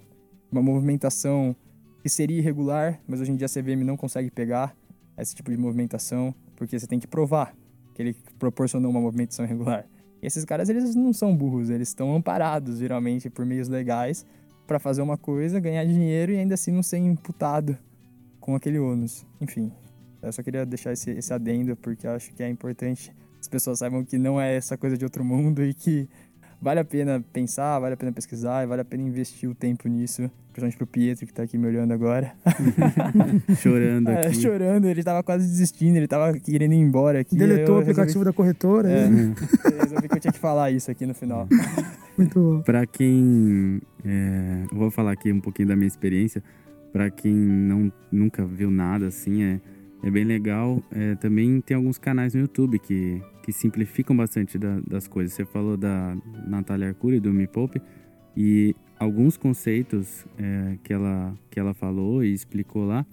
[0.51, 1.55] uma movimentação
[2.01, 4.75] que seria irregular, mas hoje em dia a CVM não consegue pegar
[5.15, 7.55] esse tipo de movimentação, porque você tem que provar
[7.93, 9.85] que ele proporcionou uma movimentação irregular.
[10.21, 14.25] E esses caras, eles não são burros, eles estão amparados, geralmente, por meios legais
[14.65, 17.77] para fazer uma coisa, ganhar dinheiro e ainda assim não ser imputado
[18.39, 19.25] com aquele ônus.
[19.39, 19.71] Enfim,
[20.21, 23.79] eu só queria deixar esse, esse adendo, porque eu acho que é importante as pessoas
[23.79, 26.09] saibam que não é essa coisa de outro mundo e que
[26.61, 30.29] vale a pena pensar, vale a pena pesquisar, vale a pena investir o tempo nisso.
[30.51, 32.33] Principalmente pro Pietro, que tá aqui me olhando agora.
[33.61, 34.41] chorando é, aqui.
[34.41, 37.37] chorando, ele tava quase desistindo, ele tava querendo ir embora aqui.
[37.37, 38.25] Deletou o aplicativo resolvi...
[38.25, 38.89] da corretora.
[38.89, 39.35] É, né?
[39.65, 41.47] eu resolvi que eu tinha que falar isso aqui no final.
[42.17, 42.61] Muito bom.
[42.61, 43.79] Pra quem...
[44.03, 46.43] É, eu vou falar aqui um pouquinho da minha experiência.
[46.91, 49.61] Pra quem não, nunca viu nada assim, é,
[50.03, 50.81] é bem legal.
[50.91, 55.31] É, também tem alguns canais no YouTube que, que simplificam bastante da, das coisas.
[55.31, 57.81] Você falou da Natália Arcuri, do Me Poupe.
[58.35, 63.05] E alguns conceitos é, que, ela, que ela falou e explicou lá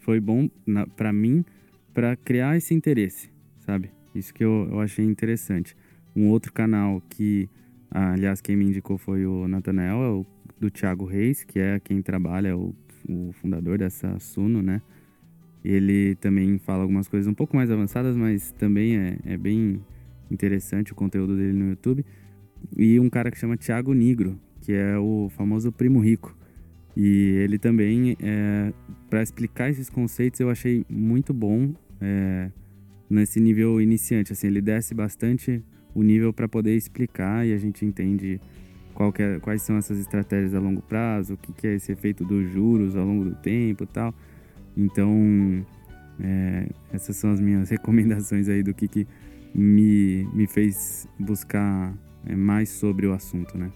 [0.00, 0.50] foi bom
[0.96, 1.44] para mim
[1.94, 3.92] para criar esse interesse, sabe?
[4.12, 5.76] Isso que eu, eu achei interessante.
[6.16, 7.48] Um outro canal que,
[7.92, 10.26] aliás, quem me indicou foi o Nathanael, é o
[10.58, 12.74] do Thiago Reis, que é quem trabalha, é o,
[13.08, 14.82] o fundador dessa Suno, né?
[15.64, 19.80] Ele também fala algumas coisas um pouco mais avançadas, mas também é, é bem
[20.30, 22.04] interessante o conteúdo dele no YouTube.
[22.76, 26.36] E um cara que chama Thiago Nigro, que é o famoso primo rico.
[26.96, 28.72] E ele também, é,
[29.08, 32.50] para explicar esses conceitos, eu achei muito bom é,
[33.08, 34.32] nesse nível iniciante.
[34.32, 35.62] Assim, ele desce bastante
[35.94, 38.40] o nível para poder explicar e a gente entende
[39.18, 42.48] é, quais são essas estratégias a longo prazo, o que, que, é esse efeito dos
[42.50, 44.14] juros ao longo do tempo e tal.
[44.76, 45.64] Então,
[46.20, 49.06] é, essas são as minhas recomendações aí do que, que
[49.54, 51.92] me, me fez buscar
[52.26, 53.70] é, mais sobre o assunto, né?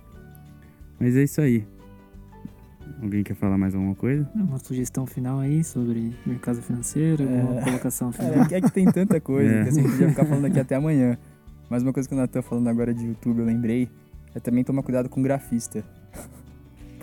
[0.98, 1.66] Mas é isso aí.
[3.02, 4.28] Alguém quer falar mais alguma coisa?
[4.34, 7.42] Uma sugestão final aí sobre mercado financeiro, é...
[7.42, 8.46] uma colocação final.
[8.50, 9.62] É, é que tem tanta coisa é.
[9.64, 11.18] que assim, a gente podia ficar falando aqui até amanhã.
[11.68, 13.88] Mas uma coisa que o Natan falando agora de YouTube, eu lembrei,
[14.34, 15.84] é também tomar cuidado com grafista.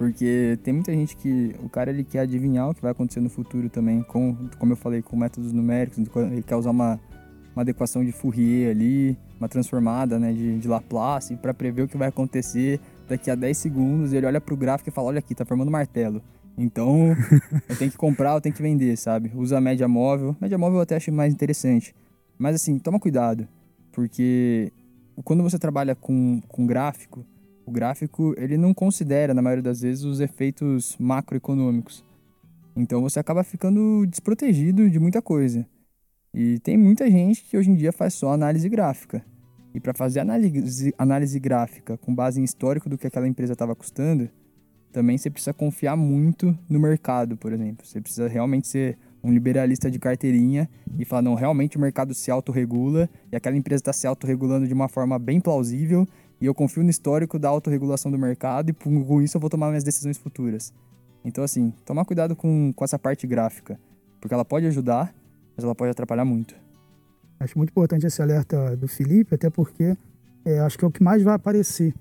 [0.01, 3.29] Porque tem muita gente que o cara ele quer adivinhar o que vai acontecer no
[3.29, 6.99] futuro também, com, como eu falei, com métodos numéricos, ele quer usar uma,
[7.55, 11.97] uma adequação de Fourier ali, uma transformada né, de, de Laplace para prever o que
[11.97, 15.45] vai acontecer daqui a 10 segundos, ele olha pro gráfico e fala, olha aqui, tá
[15.45, 16.19] formando martelo.
[16.57, 17.15] Então,
[17.69, 19.31] eu tenho que comprar, eu tenho que vender, sabe?
[19.35, 20.35] Usa a média móvel.
[20.41, 21.93] Média móvel eu até acho mais interessante.
[22.39, 23.47] Mas assim, toma cuidado,
[23.91, 24.73] porque
[25.23, 27.23] quando você trabalha com, com gráfico,
[27.65, 32.03] o gráfico ele não considera, na maioria das vezes, os efeitos macroeconômicos.
[32.75, 35.65] Então você acaba ficando desprotegido de muita coisa.
[36.33, 39.23] E tem muita gente que hoje em dia faz só análise gráfica.
[39.73, 43.75] E para fazer análise, análise gráfica com base em histórico do que aquela empresa estava
[43.75, 44.29] custando,
[44.91, 47.85] também você precisa confiar muito no mercado, por exemplo.
[47.85, 52.31] Você precisa realmente ser um liberalista de carteirinha e falar, não, realmente o mercado se
[52.31, 56.07] autorregula e aquela empresa está se autorregulando de uma forma bem plausível
[56.41, 59.67] e eu confio no histórico da autorregulação do mercado e com isso eu vou tomar
[59.67, 60.73] minhas decisões futuras.
[61.23, 63.79] Então, assim, tomar cuidado com, com essa parte gráfica,
[64.19, 65.13] porque ela pode ajudar,
[65.55, 66.55] mas ela pode atrapalhar muito.
[67.39, 69.95] Acho muito importante esse alerta do Felipe, até porque
[70.43, 71.93] é, acho que é o que mais vai aparecer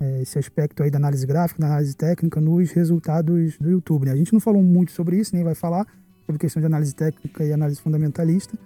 [0.00, 4.06] é, esse aspecto aí da análise gráfica, da análise técnica nos resultados do YouTube.
[4.06, 4.12] Né?
[4.12, 5.86] A gente não falou muito sobre isso, nem vai falar
[6.24, 8.58] sobre questão de análise técnica e análise fundamentalista,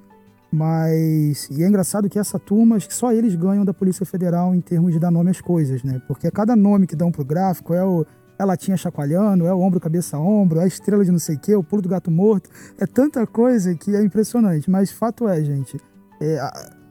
[0.53, 4.55] mas e é engraçado que essa turma, acho que só eles ganham da Polícia Federal
[4.55, 6.01] em termos de dar nome às coisas, né?
[6.09, 8.05] Porque cada nome que dão pro gráfico é o
[8.39, 11.39] é latinha chacoalhando, é o ombro, cabeça, ombro, é a estrela de não sei o
[11.39, 12.49] quê, o pulo do gato morto.
[12.79, 14.71] É tanta coisa que é impressionante.
[14.71, 15.79] Mas fato é, gente,
[16.21, 16.41] é,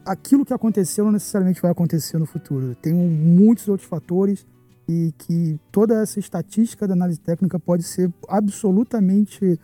[0.05, 2.75] aquilo que aconteceu não necessariamente vai acontecer no futuro.
[2.75, 4.45] Tem muitos outros fatores
[4.87, 9.59] e que toda essa estatística da análise técnica pode ser absolutamente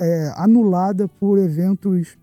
[0.00, 2.16] é, anulada por eventos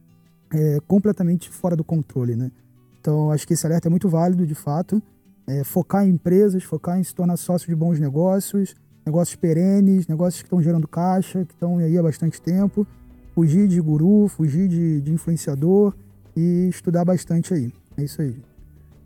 [0.56, 2.52] é, completamente fora do controle, né?
[3.00, 5.02] Então, acho que esse alerta é muito válido, de fato.
[5.46, 8.76] É, focar em empresas, focar em se tornar sócio de bons negócios,
[9.06, 12.88] negócios perenes, negócios que estão gerando caixa, que estão aí há bastante tempo.
[13.36, 15.94] Fugir de guru, fugir de, de influenciador
[16.36, 17.72] e estudar bastante aí.
[17.98, 18.36] É isso aí.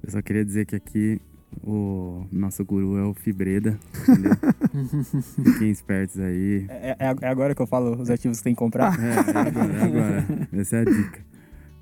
[0.04, 1.20] Eu só queria dizer que aqui
[1.64, 3.78] o nosso guru é o Fibreda?
[5.44, 6.66] Fiquem espertos aí.
[6.70, 8.98] É, é, é, agora que eu falo os ativos que tem que comprar?
[8.98, 10.48] É, é agora, é agora.
[10.54, 11.29] Essa é a dica.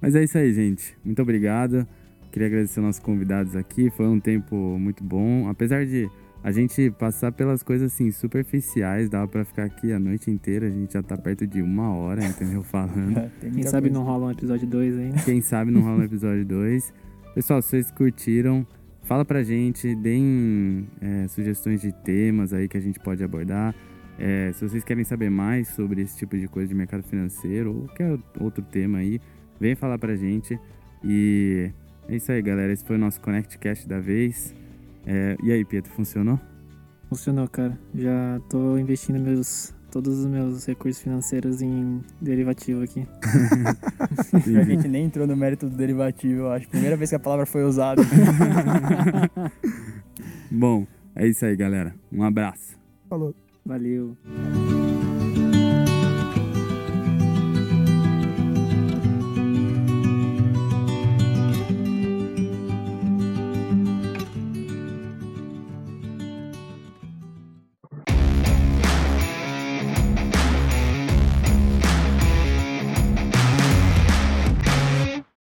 [0.01, 0.95] Mas é isso aí, gente.
[1.03, 1.87] Muito obrigado.
[2.31, 3.89] Queria agradecer aos nossos convidados aqui.
[3.89, 5.47] Foi um tempo muito bom.
[5.49, 6.09] Apesar de
[6.43, 10.69] a gente passar pelas coisas assim superficiais, dava para ficar aqui a noite inteira, a
[10.69, 12.61] gente já tá perto de uma hora, entendeu?
[12.63, 13.31] Falando.
[13.41, 15.11] Quem sabe não rola um episódio 2 aí.
[15.25, 16.93] Quem sabe não rola um episódio 2.
[17.33, 18.65] Pessoal, se vocês curtiram,
[19.03, 23.75] fala pra gente, deem é, sugestões de temas aí que a gente pode abordar.
[24.19, 27.81] É, se vocês querem saber mais sobre esse tipo de coisa de mercado financeiro ou
[27.87, 29.21] qualquer outro tema aí,
[29.59, 30.59] vem falar pra gente.
[31.03, 31.71] E
[32.07, 32.71] é isso aí, galera.
[32.71, 34.53] Esse foi o nosso Connect Cast da vez.
[35.05, 36.39] É, e aí, Pietro, funcionou?
[37.09, 37.77] Funcionou, cara.
[37.95, 43.07] Já tô investindo meus, todos os meus recursos financeiros em derivativo aqui.
[44.33, 46.67] a gente nem entrou no mérito do derivativo, eu acho.
[46.67, 48.01] Primeira vez que a palavra foi usada.
[50.51, 50.85] Bom,
[51.15, 51.95] é isso aí, galera.
[52.11, 52.77] Um abraço.
[53.09, 53.33] Falou.
[53.65, 54.15] Valeu.